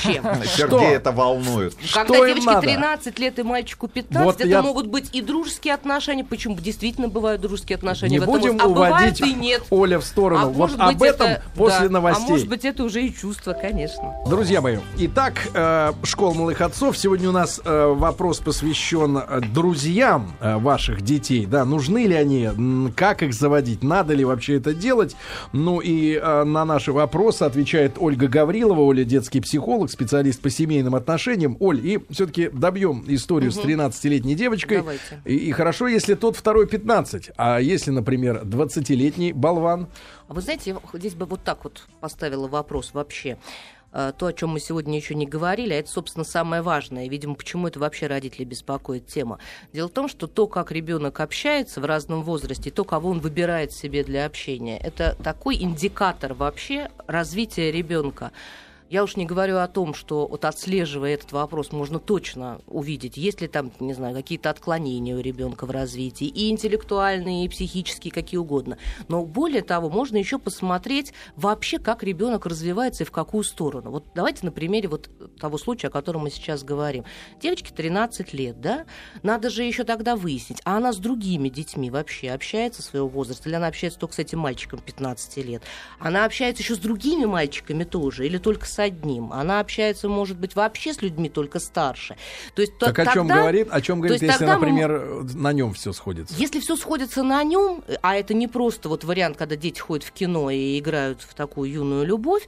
[0.00, 0.24] Чем?
[0.44, 1.76] Сергей это волнует.
[1.92, 2.60] Когда девочке надо?
[2.62, 7.40] 13 лет и мальчику 15, Вот это могут быть и дружеские отношения, почему действительно бывают
[7.42, 9.22] дружеские отношения Не в этом будем а уводить.
[9.70, 10.46] Оля в сторону.
[10.46, 12.26] А вот об этом это- после да, новостей.
[12.26, 14.14] А может быть, это уже и чувство, конечно.
[14.26, 16.96] Друзья мои, итак, э, школа малых отцов.
[16.96, 21.46] Сегодня у нас э, вопрос посвящен э, друзьям ваших детей.
[21.46, 22.48] Да, нужны ли они,
[22.96, 25.16] как их заводить, надо ли вообще это делать?
[25.52, 31.56] Ну и на наши вопросы отвечает Ольга Гаврилова, Оля детский психолог, специалист по семейным отношениям.
[31.60, 34.78] Оль, и все-таки добьем историю с 13-летней девочкой.
[34.78, 35.22] Давайте.
[35.24, 39.88] И, и хорошо, если тот второй 15, а если, например, 20-летний болван,
[40.28, 43.38] А вы знаете, я здесь бы вот так вот поставила вопрос вообще.
[43.92, 47.08] Э, То, о чем мы сегодня еще не говорили, а это, собственно, самое важное.
[47.08, 49.38] Видимо, почему это вообще родителей беспокоит тема.
[49.72, 53.72] Дело в том, что то, как ребенок общается в разном возрасте, то, кого он выбирает
[53.72, 58.32] себе для общения, это такой индикатор вообще развития ребенка.
[58.92, 63.40] Я уж не говорю о том, что вот отслеживая этот вопрос, можно точно увидеть, есть
[63.40, 68.36] ли там, не знаю, какие-то отклонения у ребенка в развитии, и интеллектуальные, и психические, какие
[68.36, 68.76] угодно.
[69.08, 73.92] Но более того, можно еще посмотреть вообще, как ребенок развивается и в какую сторону.
[73.92, 75.08] Вот давайте на примере вот
[75.40, 77.06] того случая, о котором мы сейчас говорим.
[77.40, 78.84] Девочке 13 лет, да?
[79.22, 83.56] Надо же еще тогда выяснить, а она с другими детьми вообще общается своего возраста, или
[83.56, 85.62] она общается только с этим мальчиком 15 лет?
[85.98, 89.32] Она общается еще с другими мальчиками тоже, или только с одним.
[89.32, 92.16] Она общается, может быть, вообще с людьми только старше.
[92.54, 95.92] То есть, так то, о чем говорит, о чем говорит, если, например, на нем все
[95.92, 96.34] сходится?
[96.36, 100.12] Если все сходится на нем, а это не просто вот вариант, когда дети ходят в
[100.12, 102.46] кино и играют в такую юную любовь,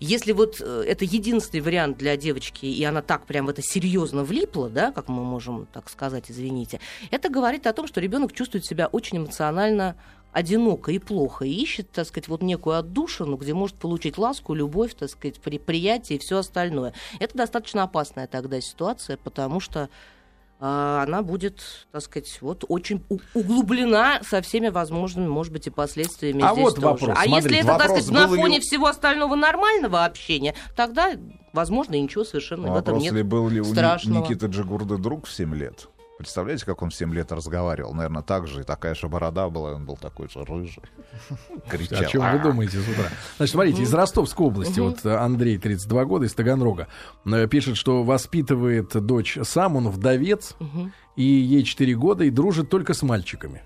[0.00, 4.24] если вот э, это единственный вариант для девочки, и она так прям в это серьезно
[4.24, 6.80] влипла, да, как мы можем так сказать, извините,
[7.10, 9.96] это говорит о том, что ребенок чувствует себя очень эмоционально
[10.34, 14.94] одиноко и плохо, и ищет, так сказать, вот некую отдушину, где может получить ласку, любовь,
[14.94, 16.92] так сказать, при, приятие и все остальное.
[17.20, 19.88] Это достаточно опасная тогда ситуация, потому что
[20.66, 26.52] она будет, так сказать, вот очень углублена со всеми возможными, может быть, и последствиями а
[26.52, 26.86] здесь вот тоже.
[26.86, 27.18] Вопрос.
[27.18, 28.60] А Смотрите, если это, так сказать, на фоне ли...
[28.62, 31.12] всего остального нормального общения, тогда,
[31.52, 34.20] возможно, ничего совершенно Вопрос в этом нет ли был ли страшного.
[34.20, 35.88] у Никиты Джигурда друг в 7 лет?
[36.16, 37.92] Представляете, как он в 7 лет разговаривал?
[37.92, 38.60] Наверное, так же.
[38.60, 40.82] И такая же борода была, он был такой же рыжий.
[41.68, 42.00] Кричал.
[42.00, 43.08] О чем вы думаете с утра?
[43.36, 46.86] Значит, смотрите, из Ростовской области, вот Андрей, 32 года, из Таганрога,
[47.24, 50.56] э, пишет, что воспитывает дочь сам, он вдовец,
[51.16, 53.62] и ей 4 года, и дружит только с мальчиками.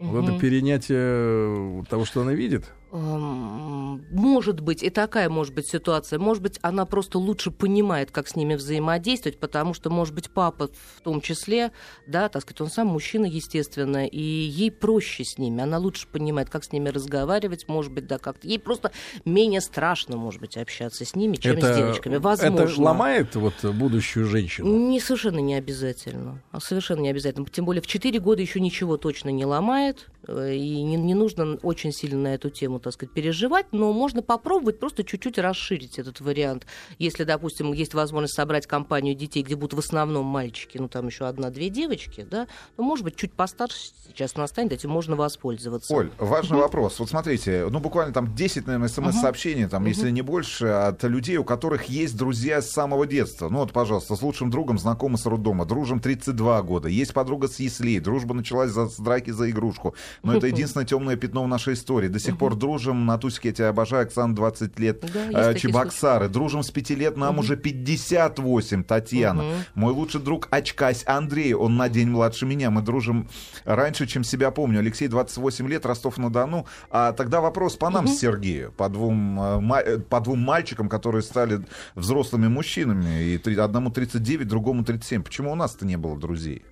[0.00, 2.72] Вот это перенятие того, что она видит.
[2.96, 6.20] Может быть, и такая может быть ситуация.
[6.20, 10.68] Может быть, она просто лучше понимает, как с ними взаимодействовать, потому что, может быть, папа
[10.96, 11.72] в том числе,
[12.06, 15.60] да, так сказать, он сам мужчина, естественно, и ей проще с ними.
[15.60, 18.46] Она лучше понимает, как с ними разговаривать, может быть, да, как-то.
[18.46, 18.92] Ей просто
[19.24, 22.18] менее страшно, может быть, общаться с ними, чем это, с девочками.
[22.18, 22.60] Возможно.
[22.62, 24.68] Это ломает вот будущую женщину?
[24.88, 26.40] Не, совершенно не обязательно.
[26.60, 27.44] Совершенно не обязательно.
[27.46, 31.92] Тем более в 4 года еще ничего точно не ломает, и не, не нужно очень
[31.92, 36.66] сильно на эту тему так сказать, переживать, но можно попробовать просто чуть-чуть расширить этот вариант.
[36.98, 41.26] Если, допустим, есть возможность собрать компанию детей, где будут в основном мальчики, ну там еще
[41.26, 45.92] одна-две девочки, да, ну, может быть, чуть постарше сейчас настанет, этим можно воспользоваться.
[45.94, 46.98] Оль, важный вопрос.
[46.98, 51.44] Вот смотрите, ну буквально там 10, наверное, смс-сообщений, там, если не больше, от людей, у
[51.44, 53.48] которых есть друзья с самого детства.
[53.48, 57.58] Ну вот, пожалуйста, с лучшим другом знакомы с роддома, дружим 32 года, есть подруга с
[57.58, 59.94] яслей, дружба началась за, с драки за игрушку.
[60.22, 62.08] Но это единственное темное пятно в нашей истории.
[62.08, 66.28] До сих пор дружим дружим, Натусик, я тебя обожаю, Оксана 20 лет, да, э, Чебоксары,
[66.28, 69.44] дружим с 5 лет, нам уже 58, Татьяна.
[69.74, 73.28] Мой лучший друг Очкась Андрей, он на день младше меня, мы дружим
[73.64, 74.80] раньше, чем себя помню.
[74.80, 76.66] Алексей 28 лет, Ростов-на-Дону.
[76.90, 81.22] А тогда вопрос по нам с Сергею, по двум, э, э, по двум мальчикам, которые
[81.22, 85.22] стали взрослыми мужчинами, и одному 39, другому 37.
[85.22, 86.62] Почему у нас-то не было друзей?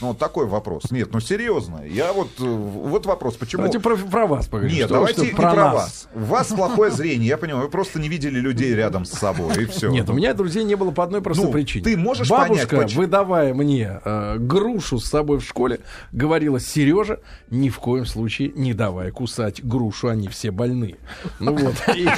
[0.00, 0.90] Ну, вот такой вопрос.
[0.90, 1.84] Нет, ну серьезно.
[1.86, 3.62] Я вот, э, вот вопрос, почему...
[3.62, 4.76] Давайте про, про вас поговорим.
[4.76, 6.08] Нет, что, давайте что про не про вас.
[6.14, 7.66] У вас плохое зрение, я понимаю.
[7.66, 9.90] Вы просто не видели людей рядом с собой, и все.
[9.90, 11.84] Нет, у меня друзей не было по одной простой ну, причине.
[11.84, 13.02] Ты можешь Бабушка, понять, почему...
[13.02, 15.78] выдавая мне э, грушу с собой в школе,
[16.10, 20.96] говорила, Сережа, ни в коем случае не давай кусать грушу, они все больны.
[21.38, 21.74] Ну вот.
[21.94, 22.08] И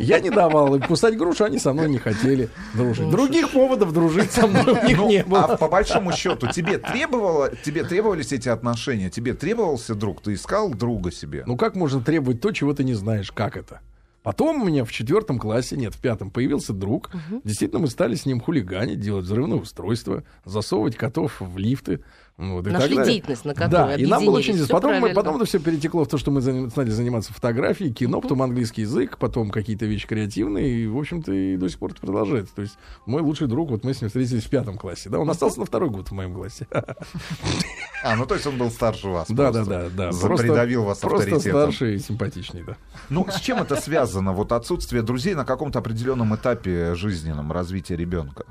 [0.00, 3.08] я не давал им кусать грушу, они со мной не хотели дружить.
[3.08, 5.44] Других поводов дружить со мной у них ну, не было.
[5.44, 9.10] А по большому счету, тебе требовалось требовало, тебе требовались эти отношения?
[9.10, 10.22] Тебе требовался друг?
[10.22, 11.44] Ты искал друга себе?
[11.46, 13.30] Ну как можно требовать то, чего ты не знаешь?
[13.30, 13.80] Как это?
[14.22, 17.08] Потом у меня в четвертом классе, нет, в пятом появился друг.
[17.08, 17.42] Угу.
[17.44, 22.04] Действительно, мы стали с ним хулиганить, делать взрывные устройства, засовывать котов в лифты.
[22.38, 24.74] Вот, Нашли деятельность, на которой Да, и нам было очень интересно.
[24.74, 26.40] Потом, мы, потом это все перетекло в то, что мы
[26.70, 31.56] стали заниматься фотографией, кино, потом английский язык, потом какие-то вещи креативные, и, в общем-то, и
[31.56, 32.54] до сих пор это продолжается.
[32.54, 35.28] То есть мой лучший друг, вот мы с ним встретились в пятом классе, да, он
[35.28, 36.66] остался на второй год в моем классе.
[38.04, 39.30] А, ну то есть он был старше вас.
[39.30, 40.10] Да, да, да, да.
[40.10, 41.30] Придавил вас авторитетом.
[41.30, 42.76] Просто старше и симпатичней, да.
[43.10, 44.32] Ну, с чем это связано?
[44.32, 48.44] Вот отсутствие друзей на каком-то определенном этапе жизненном развития ребенка?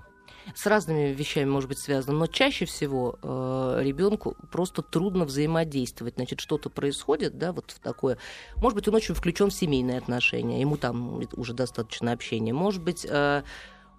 [0.55, 6.15] С разными вещами может быть связано, но чаще всего э, ребенку просто трудно взаимодействовать.
[6.15, 8.17] Значит, что-то происходит, да, вот такое.
[8.57, 12.53] Может быть, он очень включен в семейные отношения, ему там уже достаточно общения.
[12.53, 13.43] Может быть, э,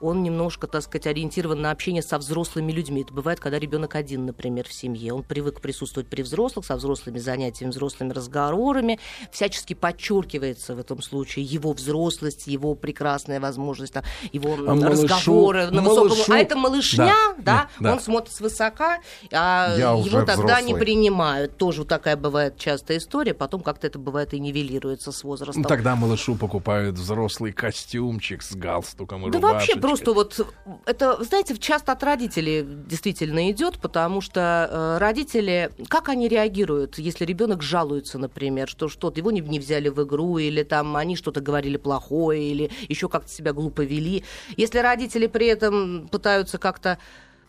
[0.02, 3.02] он немножко, так сказать, ориентирован на общение со взрослыми людьми.
[3.02, 5.14] Это бывает, когда ребенок один, например, в семье.
[5.14, 8.98] Он привык присутствовать при взрослых, со взрослыми занятиями, взрослыми разговорами.
[9.30, 15.70] Всячески подчеркивается в этом случае его взрослость, его прекрасная возможность, там, его А малышу- разговоры
[15.70, 16.08] на высоком...
[16.10, 18.98] малышу- А это малышня, Да, да, да, он смотрит свысока,
[19.32, 20.80] а Я его тогда не взрослый.
[20.80, 21.56] принимают.
[21.56, 23.34] Тоже вот такая бывает частая история.
[23.34, 25.62] Потом как-то это бывает и нивелируется с возрастом.
[25.64, 29.80] Тогда малышу покупают взрослый костюмчик с галстуком и Да вообще рубашечкой.
[29.96, 30.46] Просто вот
[30.86, 37.24] это, знаете, часто от родителей действительно идет, потому что э, родители, как они реагируют, если
[37.24, 41.40] ребенок жалуется, например, что что-то его не, не взяли в игру, или там они что-то
[41.40, 44.24] говорили плохое, или еще как-то себя глупо вели.
[44.56, 46.98] Если родители при этом пытаются как-то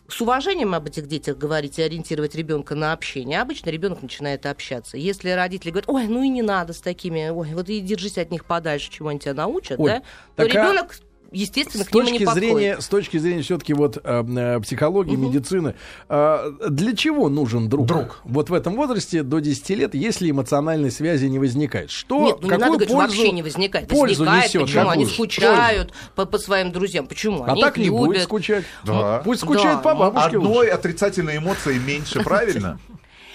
[0.06, 4.98] с уважением об этих детях говорить и ориентировать ребенка на общение, обычно ребенок начинает общаться.
[4.98, 8.30] Если родители говорят, ой, ну и не надо с такими, ой, вот и держись от
[8.30, 10.04] них подальше, чего они тебя научат, Ой, да, то
[10.36, 10.94] так а ребенок,
[11.34, 12.48] естественно, С к нему не точки подходит.
[12.54, 15.26] зрения, с точки зрения все-таки вот э, э, психологии, Мгм.
[15.28, 15.74] медицины,
[16.08, 17.86] э, для чего нужен друг?
[17.86, 18.20] Друг.
[18.24, 21.90] Вот в этом возрасте до 10 лет, если эмоциональной связи не возникает.
[21.90, 23.88] Что, Нет, ну не надо говорить, пользу, вообще не возникает.
[23.88, 24.62] пользу возникает, несет?
[24.62, 24.88] почему?
[24.90, 27.06] Они скучают по, по своим друзьям.
[27.06, 27.42] Почему?
[27.44, 28.22] А Они так не будет любят.
[28.22, 28.64] скучать.
[28.84, 29.20] Да.
[29.24, 30.70] Пусть скучает Да, по ну, бабушке Одной лучше.
[30.70, 32.78] отрицательной эмоции меньше, правильно?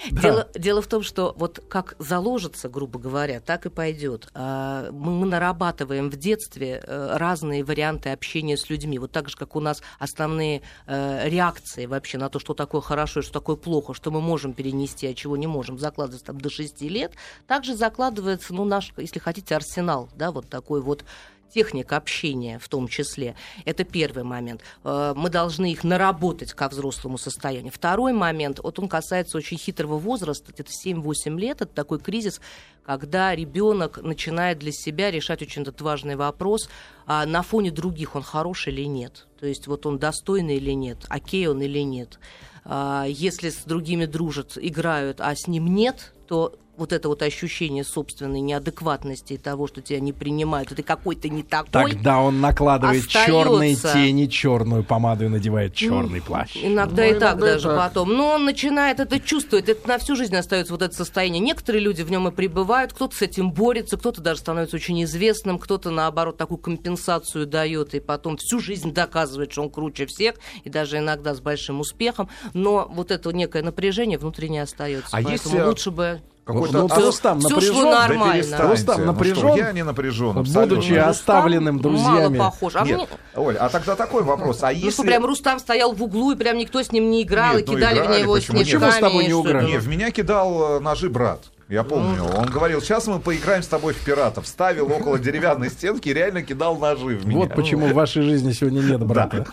[0.10, 4.28] Дело, дело в том, что вот как заложится, грубо говоря, так и пойдет.
[4.34, 8.98] А, Мы, мы нарабатываем в детстве э, разные варианты общения с людьми.
[8.98, 13.20] Вот так же, как у нас основные э, реакции вообще на то, что такое хорошо
[13.20, 16.48] и что такое плохо, что мы можем перенести, а чего не можем, закладывается там до
[16.48, 17.12] 6 лет,
[17.46, 21.04] также закладывается, ну, наш, если хотите, арсенал, да, вот такой вот
[21.52, 23.36] техник общения в том числе.
[23.64, 24.62] Это первый момент.
[24.84, 27.72] Э, Мы должны их наработать ко взрослому состоянию.
[27.72, 32.40] Второй момент, вот он касается очень хитрого возраста, это 7-8 лет, это такой кризис,
[32.84, 36.68] когда ребенок начинает для себя решать очень этот важный вопрос,
[37.06, 39.26] а на фоне других он хорош или нет.
[39.38, 42.18] То есть вот он достойный или нет, окей он или нет.
[42.64, 47.84] А, Если с другими дружат, играют, а с ним нет, то вот это вот ощущение
[47.84, 51.92] собственной неадекватности и того, что тебя не принимают, ты какой-то не такой.
[51.92, 53.32] Тогда он накладывает остается.
[53.32, 56.56] черные тени, черную помаду и надевает черный Ну, плащ.
[56.56, 57.78] Иногда Ну, и так иногда даже так.
[57.78, 58.12] потом.
[58.14, 59.68] Но он начинает это чувствовать.
[59.68, 61.40] Это на всю жизнь остается вот это состояние.
[61.40, 65.58] Некоторые люди в нем и пребывают, кто-то с этим борется, кто-то даже становится очень известным,
[65.58, 70.70] кто-то, наоборот, такую компенсацию дает и потом всю жизнь доказывает, что он круче всех, и
[70.70, 72.28] даже иногда с большим успехом.
[72.54, 75.16] Но вот это некое напряжение внутренне остается.
[75.16, 76.20] А Поэтому если- лучше бы...
[76.44, 77.74] Какой-то Ну, ос- Рустам всё напряжен.
[77.74, 78.34] шло нормально.
[78.34, 78.66] перестаньте.
[78.66, 81.08] Рустам Ну что, напряжен, я не напряжен, будучи абсолютно.
[81.08, 82.38] оставленным Рустам друзьями.
[82.38, 82.76] Мало похож.
[82.76, 84.62] А Нет, мне- Оль, а тогда такой вопрос.
[84.62, 85.02] А Ну что, если...
[85.06, 87.76] прям Рустам стоял в углу, и прям никто с ним не играл, Нет, и ну,
[87.76, 88.56] кидали в играли, него почему?
[88.58, 88.80] снежками.
[88.80, 89.66] Почему с тобой не что играли?
[89.66, 91.40] Не, в меня кидал э, ножи брат.
[91.70, 92.24] Я помню.
[92.24, 94.46] Он говорил, сейчас мы поиграем с тобой в пиратов.
[94.48, 97.38] Ставил около деревянной стенки и реально кидал ножи в меня.
[97.38, 99.46] Вот почему в вашей жизни сегодня нет брата.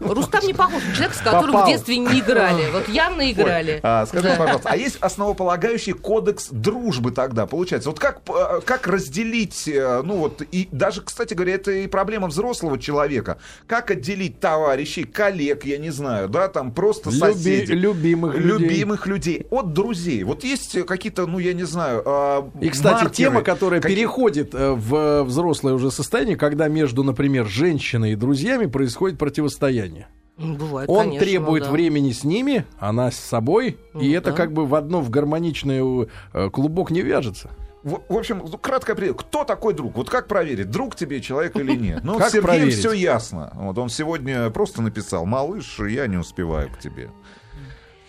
[0.00, 1.64] Рустам не похож на человека, с которым Попал.
[1.64, 2.70] в детстве не играли.
[2.70, 3.80] Вот явно играли.
[3.82, 4.36] А, скажи, Да.
[4.36, 7.88] пожалуйста, а есть основополагающий кодекс дружбы тогда, получается?
[7.88, 12.28] Вот как, э, как разделить, э, ну вот, и даже, кстати говоря, это и проблема
[12.28, 13.38] взрослого человека.
[13.66, 17.74] Как отделить товарищей, коллег, я не знаю, да, там просто Люби- соседей.
[17.74, 18.68] любимых людей.
[18.68, 20.24] любимых людей от друзей.
[20.24, 22.02] Вот есть какие-то, ну я не знаю.
[22.04, 27.02] а, И, кстати, маркеры, тема, которая какие- переходит э, в взрослое уже состояние, когда между,
[27.02, 30.08] например, женщиной и друзьями происходит противостояние.
[30.36, 31.70] Бывает, Он конечно, требует да.
[31.70, 34.36] времени с ними, она с собой, и Ну, это да.
[34.36, 37.50] как бы в одно в гармоничный э, клубок не вяжется.
[37.84, 39.94] В, в общем, кратко определить, кто такой друг?
[39.96, 42.00] Вот как проверить, друг тебе человек или нет?
[42.02, 42.74] Ну, Как Сергеем проверить?
[42.78, 43.52] все ясно.
[43.54, 47.10] Вот он сегодня просто написал, малыш, я не успеваю к тебе.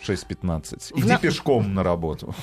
[0.08, 0.94] 6.15.
[0.96, 2.36] Иди на- пешком на работу.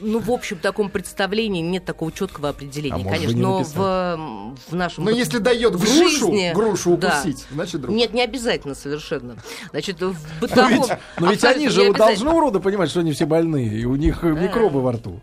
[0.00, 3.34] Ну, в общем, в таком представлении нет такого четкого определения, А конечно.
[3.34, 5.04] не Но в, в нашем...
[5.04, 7.08] Но если дает грушу, жизни, грушу да.
[7.08, 7.94] укусить, значит друг.
[7.94, 9.36] Нет, не обязательно совершенно.
[9.70, 10.70] Значит, в Но бытовом...
[10.70, 14.22] ведь, но ведь они же должны уроды понимать, что они все больные, и у них
[14.22, 15.20] микробы во рту.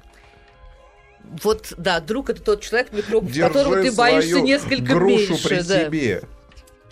[1.44, 5.48] Вот, да, друг это тот человек, микроб, которого ты боишься несколько грушу меньше.
[5.48, 5.86] при да.
[5.86, 6.24] себе.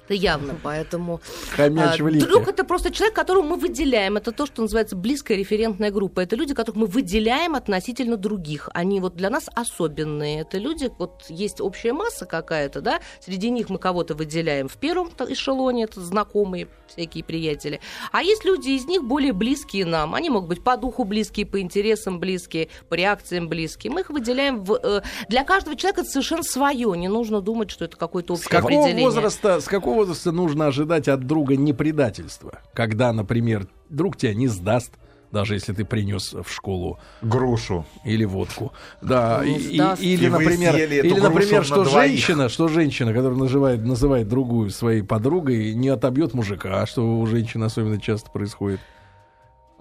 [0.10, 1.22] Это явно, поэтому...
[1.56, 2.17] Хомяч А, в.
[2.17, 4.17] Друг это просто человек, которого мы выделяем.
[4.17, 6.22] Это то, что называется близкая референтная группа.
[6.22, 8.69] Это люди, которых мы выделяем относительно других.
[8.74, 10.41] Они вот для нас особенные.
[10.41, 15.10] Это люди, вот есть общая масса какая-то, да, среди них мы кого-то выделяем в первом
[15.28, 17.80] эшелоне, это знакомые всякие приятели.
[18.12, 20.15] А есть люди из них более близкие нам.
[20.15, 23.93] Они могут быть по духу близкие, по интересам близкие, по реакциям близкие.
[23.93, 24.74] Мы их выделяем в...
[24.82, 26.98] э, Для каждого человека это совершенно свое.
[26.98, 29.06] Не нужно думать, что это какое-то С общее какого определение.
[29.06, 32.59] возраста, с какого возраста нужно ожидать от друга непредательства?
[32.73, 34.91] Когда, например, друг тебя не сдаст,
[35.31, 37.85] даже если ты принес в школу Грушу.
[38.03, 38.71] или водку.
[39.01, 42.12] Да, Ну, и- и- или, И например, или, например, что на двоих.
[42.12, 47.62] женщина, что женщина, которая называет, называет другую своей подругой, не отобьет мужика, что у женщин
[47.63, 48.79] особенно часто происходит.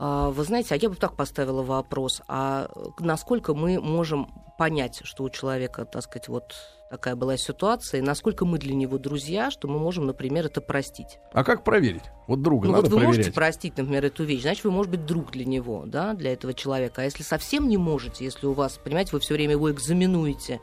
[0.00, 2.68] А, Вы знаете, а я бы так поставила вопрос, а
[3.00, 4.28] насколько мы можем
[4.58, 6.54] понять, что у человека, так сказать, вот
[6.90, 11.18] такая была ситуация, и насколько мы для него друзья, что мы можем, например, это простить.
[11.32, 12.02] А как проверить?
[12.26, 13.34] Вот друга Ну надо вот вы можете проверять.
[13.34, 17.02] простить, например, эту вещь, значит, вы, может быть, друг для него, да, для этого человека.
[17.02, 20.60] А если совсем не можете, если у вас, понимаете, вы все время его экзаменуете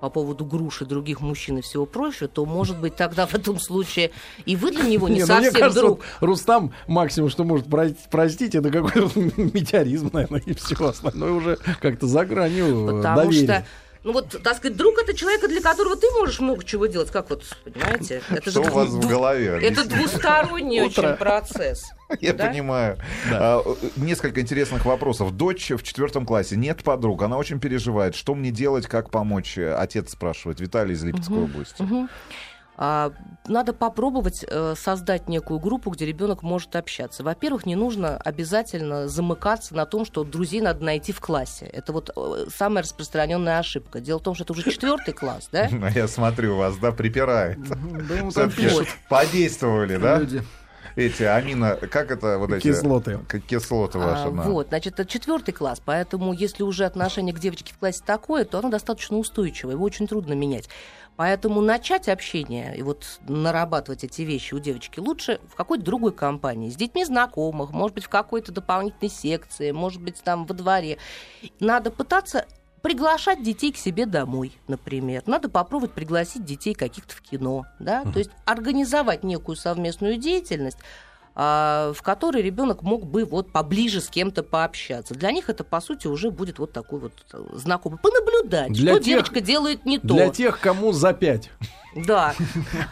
[0.00, 4.12] по поводу груши других мужчин и всего прочего, то, может быть, тогда в этом случае
[4.46, 5.98] и вы для него не, Не, ну, совсем мне кажется, друг.
[6.20, 11.56] вот Рустам максимум, что может про- простить, это какой-то метеоризм, наверное, и все остальное уже
[11.80, 13.44] как-то за гранью э, Потому доверия.
[13.44, 13.64] что,
[14.04, 17.10] ну вот, так сказать, друг это человека, для которого ты можешь много чего делать.
[17.10, 18.22] Как вот, понимаете?
[18.30, 19.58] Это Что же у вас в дву- голове?
[19.62, 21.08] Это двусторонний Утро.
[21.08, 21.84] очень процесс.
[22.20, 22.46] Я Да?
[22.48, 22.98] понимаю.
[23.32, 25.32] А, э, несколько интересных вопросов.
[25.36, 28.14] Дочь в четвертом классе, нет подруг, она очень переживает.
[28.14, 29.58] Что мне делать, как помочь?
[29.58, 30.60] Отец спрашивает.
[30.60, 31.82] Виталий из Липецкой области.
[31.82, 32.08] Мгм.
[32.80, 33.12] А,
[33.48, 37.24] надо попробовать э, создать некую группу, где ребенок может общаться.
[37.24, 41.66] Во-первых, не нужно обязательно замыкаться на том, что друзей надо найти в классе.
[41.66, 44.00] Это вот э, самая распространенная ошибка.
[44.00, 45.68] Дело в том, что это уже четвертый класс, да?
[45.82, 47.58] А Я смотрю, вас, да, припирает.
[47.58, 50.22] Ну, пишут подействовали, да?
[50.94, 51.76] Эти амино...
[51.76, 52.64] Как это вот эти...
[52.64, 53.20] Кислоты.
[53.28, 54.42] Как Кислоты ваши, А, да.
[54.42, 58.58] Вот, значит, это четвертый класс, поэтому если уже отношение к девочке в классе такое, то
[58.58, 60.68] оно достаточно устойчивое, его очень трудно менять.
[61.18, 66.70] Поэтому начать общение и вот нарабатывать эти вещи у девочки лучше в какой-то другой компании,
[66.70, 70.96] с детьми знакомых, может быть, в какой-то дополнительной секции, может быть, там во дворе.
[71.58, 72.46] Надо пытаться
[72.82, 75.24] приглашать детей к себе домой, например.
[75.26, 80.78] Надо попробовать пригласить детей каких-то в кино, да, то есть организовать некую совместную деятельность,
[81.42, 85.14] в которой ребенок мог бы вот поближе с кем-то пообщаться.
[85.14, 87.98] Для них это, по сути, уже будет вот такой вот э, знакомый.
[88.00, 90.08] Понаблюдать, Для что тех- девочка делает не то.
[90.14, 91.50] Для тех, кому за пять.
[91.94, 92.34] Да.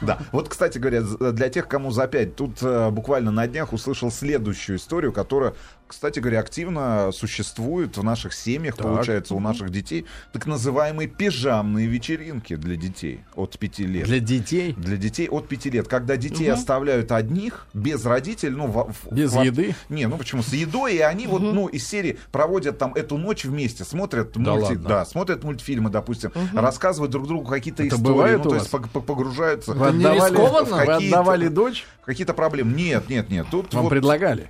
[0.00, 3.72] Да, вот, кстати говоря, з- для тех, кому за пять, тут э, буквально на днях
[3.72, 5.54] услышал следующую историю, которая,
[5.86, 8.86] кстати говоря, активно существует в наших семьях, Так.
[8.86, 14.06] получается, у наших детей, так называемые пижамные вечеринки для детей от пяти лет.
[14.06, 14.72] Для детей.
[14.76, 16.58] Для детей от пяти лет, когда детей Мгм.
[16.58, 19.74] оставляют одних, без родителей, ну, во- в- Без во- еды.
[19.88, 20.42] Не, ну почему?
[20.42, 24.52] С едой, и они вот, ну, из серии проводят там эту ночь вместе, смотрят Да
[24.54, 24.88] мульти- ладно?
[24.88, 28.62] да, смотрят мультфильмы, допустим, рассказывают друг другу какие-то Это истории, бывает ну, у то вас?
[28.62, 30.76] есть пог- пог- погружаются Вы не отдавали, рискованно?
[30.76, 31.86] вы Какие-то- отдавали дочь?
[32.02, 32.72] в какие-то проблемы.
[32.74, 34.46] Нет, нет, нет, тут Вам вот, предлагали?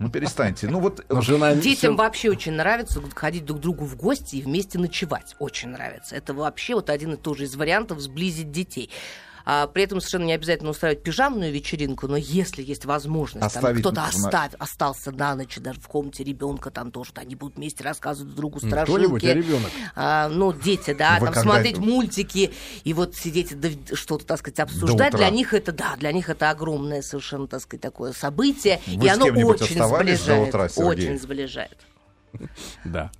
[0.00, 0.66] ну перестаньте.
[0.68, 4.36] Ну вот Но жена Детям всё- вообще очень нравится ходить друг к другу в гости
[4.36, 5.36] и вместе ночевать.
[5.38, 6.16] Очень нравится.
[6.16, 8.90] Это вообще вот один и тот же из вариантов сблизить детей.
[9.46, 13.80] А при этом совершенно не обязательно устраивать пижамную вечеринку, но если есть возможность, там, Оставить
[13.80, 17.56] кто-то на- остав- остался на ночь, даже в комнате ребенка, там тоже вот они будут
[17.56, 19.26] вместе рассказывать друг другу Не кто-нибудь, страшилки.
[19.26, 19.70] а ребенок.
[19.94, 22.52] А, ну, дети, да, Вы там смотреть это- мультики
[22.84, 25.14] и вот сидеть, да, что-то, так сказать, обсуждать.
[25.14, 28.80] Для них это, да, для них это огромное совершенно, так сказать, такое событие.
[28.86, 30.48] Вы и с оно очень сближает.
[30.48, 30.88] утра, Сергей?
[30.90, 31.78] очень сближает.
[32.84, 33.10] Да.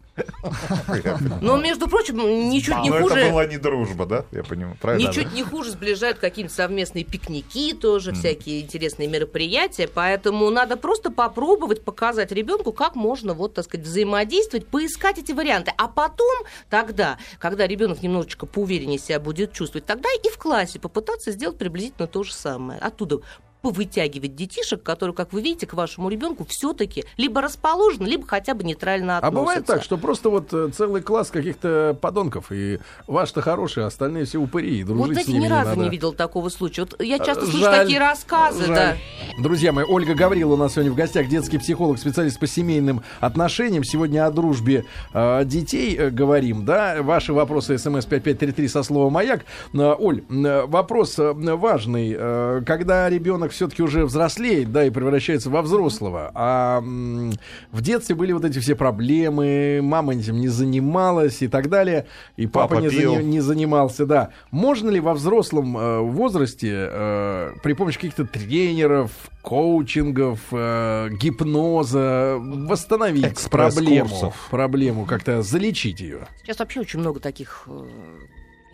[1.40, 2.18] Но, между прочим,
[2.50, 3.14] ничуть не хуже...
[3.20, 4.24] это была не дружба, да?
[4.31, 5.09] Я понимаю, правильно?
[5.09, 9.88] Ничуть не хуже сближают какие-нибудь совместные пикники тоже, всякие интересные мероприятия.
[9.88, 15.72] Поэтому надо просто попробовать показать ребенку, как можно, вот, так сказать, взаимодействовать, поискать эти варианты.
[15.77, 21.33] А потом, тогда, когда ребенок немножечко поувереннее себя будет чувствовать, тогда и в классе попытаться
[21.33, 22.79] сделать приблизительно то же самое.
[22.81, 23.20] Оттуда
[23.64, 28.62] повытягивать детишек, которые, как вы видите, к вашему ребенку все-таки либо расположены, либо хотя бы
[28.62, 29.40] нейтрально А относятся.
[29.40, 34.27] бывает так, что просто вот э, целый класс каких-то подонков, и ваш-то хороший, а остальные
[34.27, 35.81] все упыри, и дружить Вот, знаете, ни разу надо.
[35.81, 36.83] не видел такого случая.
[36.83, 38.77] Вот я часто Э, слышу жаль, такие рассказы, жаль.
[38.77, 38.96] да.
[39.42, 43.83] Друзья мои, Ольга Гаврила у нас сегодня в гостях, детский психолог, специалист по семейным отношениям.
[43.83, 47.03] Сегодня о дружбе э, детей э, говорим, да?
[47.03, 49.46] Ваши вопросы смс 5533 со словом «Маяк».
[49.72, 52.14] Э, Оль, э, вопрос э, важный.
[52.14, 57.33] Э, когда ребенок все-таки уже взрослеет, да, и превращается во взрослого, а м,
[57.73, 62.47] в детстве были вот эти все проблемы, мама этим не занималась и так далее, и
[62.47, 64.31] папа, Папа не, зани- не занимался, да.
[64.51, 69.11] Можно ли во взрослом э, возрасте э, при помощи каких-то тренеров,
[69.43, 76.27] коучингов, э, гипноза восстановить проблему, проблему, как-то залечить ее?
[76.43, 77.87] Сейчас вообще очень много таких э,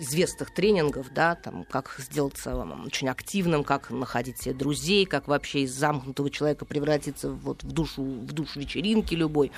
[0.01, 5.73] известных тренингов, да, там, как сделаться очень активным, как находить себе друзей, как вообще из
[5.75, 9.53] замкнутого человека превратиться вот в душу, в душу вечеринки любой.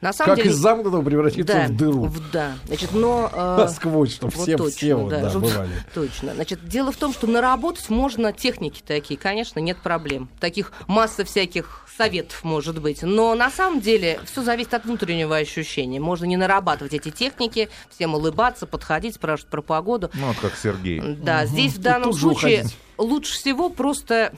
[0.00, 2.04] На самом Как деле, из замкнутого превратиться да, в дыру.
[2.06, 3.30] в- да, значит, но...
[3.32, 5.70] э, Насквозь, чтобы вот все, точно, все вот, да, чтоб- бывали.
[5.94, 6.34] Точно.
[6.34, 10.28] Значит, дело в том, что наработать можно техники такие, конечно, нет проблем.
[10.40, 13.02] Таких масса всяких советов может быть.
[13.02, 16.00] Но на самом деле все зависит от внутреннего ощущения.
[16.00, 20.10] Можно не нарабатывать эти техники, всем улыбаться, подходить, спрашивать про погоду.
[20.14, 21.00] Ну, вот как Сергей.
[21.16, 22.76] Да, здесь в данном случае уходить.
[22.98, 24.32] лучше всего просто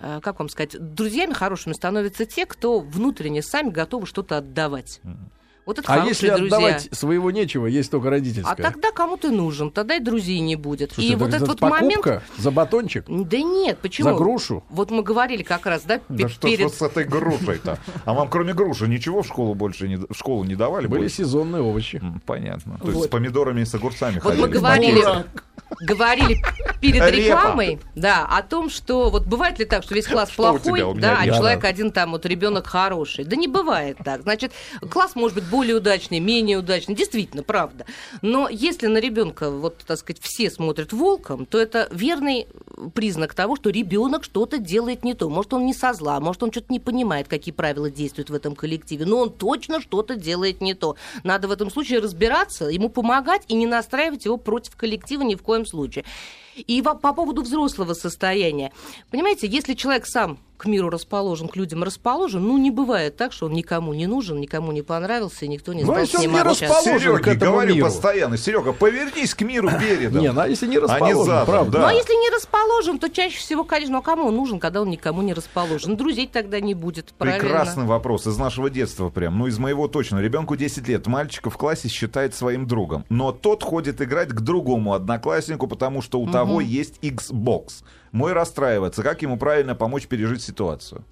[0.00, 5.00] э, как вам сказать, друзьями хорошими становятся те, кто внутренне сами готовы что-то отдавать.
[5.68, 6.46] Вот это А если друзья.
[6.46, 8.54] отдавать своего нечего, есть только родительское.
[8.54, 10.92] А тогда кому ты нужен, тогда и друзей не будет.
[10.92, 12.02] Слушайте, и вот этот это вот момент...
[12.02, 14.08] покупка за батончик, Да нет, почему?
[14.08, 14.64] за грушу.
[14.70, 17.78] Вот мы говорили как раз, да, Да что ж вот с этой грушей-то?
[18.06, 20.86] А вам кроме груши ничего в школу больше не, в школу не давали?
[20.86, 21.16] Были больше?
[21.16, 22.00] сезонные овощи.
[22.24, 22.78] Понятно.
[22.78, 22.94] То Вот.
[22.94, 24.56] есть с помидорами и с огурцами Вот мы ходили.
[24.58, 25.44] говорили, Дурак.
[25.80, 26.42] Говорили
[26.80, 30.80] перед рекламой, да, о том, что вот бывает ли так, что весь класс Что плохой,
[30.80, 30.94] тебя?
[30.94, 33.24] Да, а человек один там, вот ребенок хороший.
[33.24, 34.22] Да не бывает так.
[34.22, 34.52] Значит,
[34.90, 37.86] класс может быть более удачный, менее удачный, действительно, правда.
[38.22, 42.46] Но если на ребенка, вот, так сказать, все смотрят волком, то это верный
[42.94, 45.28] признак того, что ребенок что-то делает не то.
[45.28, 48.54] Может, он не со зла, может, он что-то не понимает, какие правила действуют в этом
[48.54, 50.96] коллективе, но он точно что-то делает не то.
[51.24, 55.42] Надо в этом случае разбираться, ему помогать и не настраивать его против коллектива ни в
[55.42, 56.04] коем случае.
[56.66, 58.72] И по поводу взрослого состояния.
[59.10, 63.46] Понимаете, если человек сам к миру расположен, к людям расположен, ну, не бывает так, что
[63.46, 66.22] он никому не нужен, никому не понравился, и никто не Ну, стал если с он
[66.22, 67.86] ним не расположен, Сереге к этому говорю миру.
[67.86, 70.20] постоянно, Серега, повернись к миру передом.
[70.20, 71.72] Не, ну а если не а не расположен, задом, правда.
[71.72, 71.78] да.
[71.78, 74.82] Ну, а если не расположен, то чаще всего, конечно, ну, а кому он нужен, когда
[74.82, 75.96] он никому не расположен?
[75.96, 77.40] Друзей тогда не будет, правильно?
[77.40, 79.38] Прекрасный вопрос из нашего детства прям.
[79.38, 80.18] Ну, из моего точно.
[80.18, 81.06] Ребенку 10 лет.
[81.06, 83.04] Мальчика в классе считает своим другом.
[83.08, 87.84] Но тот ходит играть к другому однокласснику, потому что у того есть Xbox.
[88.12, 89.02] Мой расстраивается.
[89.02, 91.04] Как ему правильно помочь пережить ситуацию?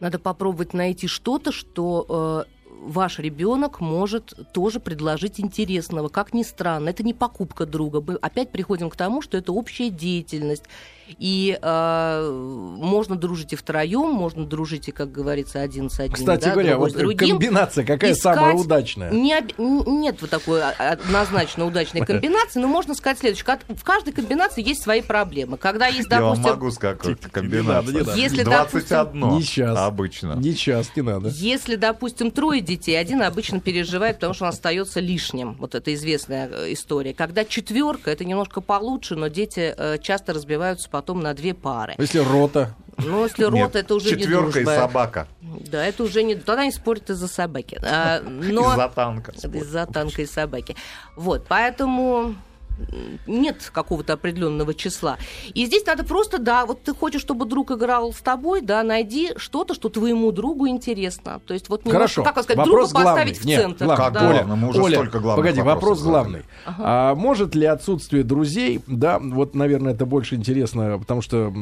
[0.00, 2.52] Надо попробовать найти что-то, что э,
[2.82, 6.08] ваш ребенок может тоже предложить интересного.
[6.08, 8.00] Как ни странно, это не покупка друга.
[8.00, 10.64] Мы опять приходим к тому, что это общая деятельность.
[11.18, 16.14] И э, можно дружить и втроем, можно дружить и, как говорится, один с одним.
[16.14, 17.30] Кстати да, говоря, вот другим.
[17.38, 19.10] комбинация какая Искать самая удачная?
[19.10, 23.58] Не об- Нет вот такой а- однозначно удачной комбинации, но можно сказать следующее.
[23.68, 25.56] В каждой комбинации есть свои проблемы.
[25.56, 26.98] Когда есть, Я вам допустим, могу сказать
[27.62, 28.14] надо.
[28.16, 29.78] Если, 21 Не сейчас.
[29.78, 30.32] обычно.
[30.34, 31.28] Не час, не надо.
[31.28, 35.54] Если, допустим, трое детей, один обычно переживает, потому что он остается лишним.
[35.54, 37.14] Вот это известная э, история.
[37.14, 41.94] Когда четверка, это немножко получше, но дети э, часто разбиваются потом на две пары.
[41.98, 42.74] Если рота.
[42.98, 45.26] Но если рот, Нет, это уже не четверка и собака.
[45.40, 46.36] Да, это уже не...
[46.36, 47.80] Тогда они спорят из-за собаки.
[47.82, 48.72] А, но...
[48.72, 49.32] Из-за танка.
[49.32, 50.76] Из-за танка и собаки.
[51.16, 52.36] Вот, поэтому
[53.26, 55.18] нет какого-то определенного числа.
[55.54, 59.32] И здесь надо просто, да, вот ты хочешь, чтобы друг играл с тобой, да, найди
[59.36, 61.40] что-то, что твоему другу интересно.
[61.46, 62.22] То есть вот немножко, Хорошо.
[62.22, 63.10] как сказать, вопрос друга главный.
[63.10, 63.84] поставить в Нет, центр.
[63.84, 64.04] главный.
[64.04, 64.20] Как да.
[64.20, 64.56] главный?
[64.56, 66.42] Мы уже столько главных Погоди, вопрос главный.
[66.66, 71.52] А может ли отсутствие друзей, да, вот, наверное, это больше интересно, потому что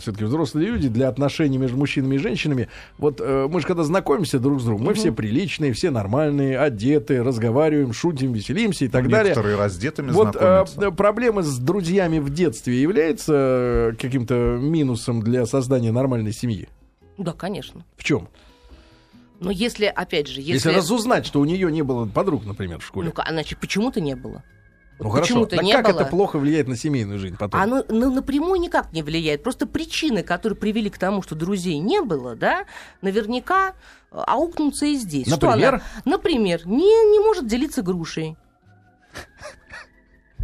[0.00, 4.38] все-таки взрослые люди для отношений между мужчинами и женщинами, вот э, мы же когда знакомимся
[4.38, 9.30] друг с другом, мы все приличные, все нормальные, одеты, разговариваем, шутим, веселимся и так далее.
[9.30, 10.90] Некоторые раздетыми Вот э, знакомятся.
[10.90, 16.68] проблемы с друзьями в детстве является э, каким-то минусом для создания нормальной семьи?
[17.18, 17.84] Да, конечно.
[17.96, 18.28] В чем?
[19.40, 20.70] Но если, опять же, Если, если...
[20.70, 23.12] разузнать, что у нее не было подруг, например, в школе.
[23.14, 24.44] Ну, значит, почему-то не было.
[24.98, 26.00] Ну хорошо, так не как было.
[26.00, 27.60] это плохо влияет на семейную жизнь потом?
[27.60, 29.42] Оно ну, напрямую никак не влияет.
[29.42, 32.66] Просто причины, которые привели к тому, что друзей не было, да,
[33.00, 33.70] наверняка
[34.12, 35.26] э, аукнутся и здесь.
[35.26, 35.74] Что Например?
[35.74, 38.36] она, например, не, не может делиться грушей.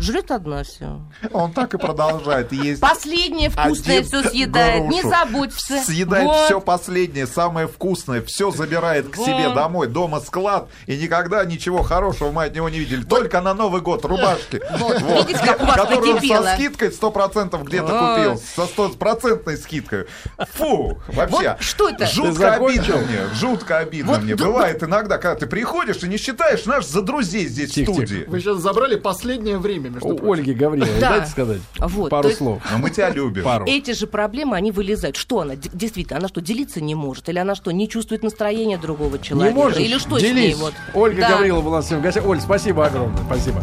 [0.00, 1.00] Жрет одна все.
[1.32, 2.80] Он так и продолжает есть.
[2.80, 4.84] Последнее вкусное Один все съедает.
[4.88, 5.08] Не грушу.
[5.08, 5.78] заботится.
[5.82, 6.44] Съедает Вот.
[6.46, 9.26] все последнее, самое вкусное, все забирает к Вот.
[9.26, 13.02] себе домой, дома склад, и никогда ничего хорошего мы от него не видели.
[13.02, 14.60] Только на Новый год рубашки.
[14.78, 16.44] Вот, видите, как у вас Которую он накипело.
[16.44, 18.16] со скидкой 100% где-то Вот.
[18.16, 18.42] купил.
[18.56, 20.06] Со 100% скидкой.
[20.54, 21.50] Фу, вообще.
[21.50, 22.06] Вот что это?
[22.06, 23.20] Жутко обидно мне.
[23.34, 24.36] Жутко обидно Вот мне.
[24.36, 28.24] Бывает иногда, когда ты приходишь и не считаешь наш за друзей здесь в студии.
[28.28, 30.32] Вы сейчас забрали последнее время, между У прочим.
[30.32, 31.10] Ольги Гавриловой, Да.
[31.10, 32.62] дайте сказать Вот, пару есть- слов.
[32.70, 33.44] Но мы тебя любим.
[33.44, 33.64] Пару.
[33.66, 35.16] Эти же проблемы, они вылезают.
[35.16, 35.54] Что она?
[35.56, 37.28] Действительно, она что, делиться не может?
[37.28, 39.56] Или она что, не чувствует настроения другого Не человека?
[39.56, 39.78] можешь?
[39.78, 40.34] Или что с Делись.
[40.34, 40.54] ней?
[40.54, 40.74] Вот?
[40.94, 41.28] Ольга Да.
[41.30, 42.26] Гаврилова нас сегодня в гостях.
[42.26, 43.22] Оль, спасибо огромное.
[43.26, 43.56] Спасибо.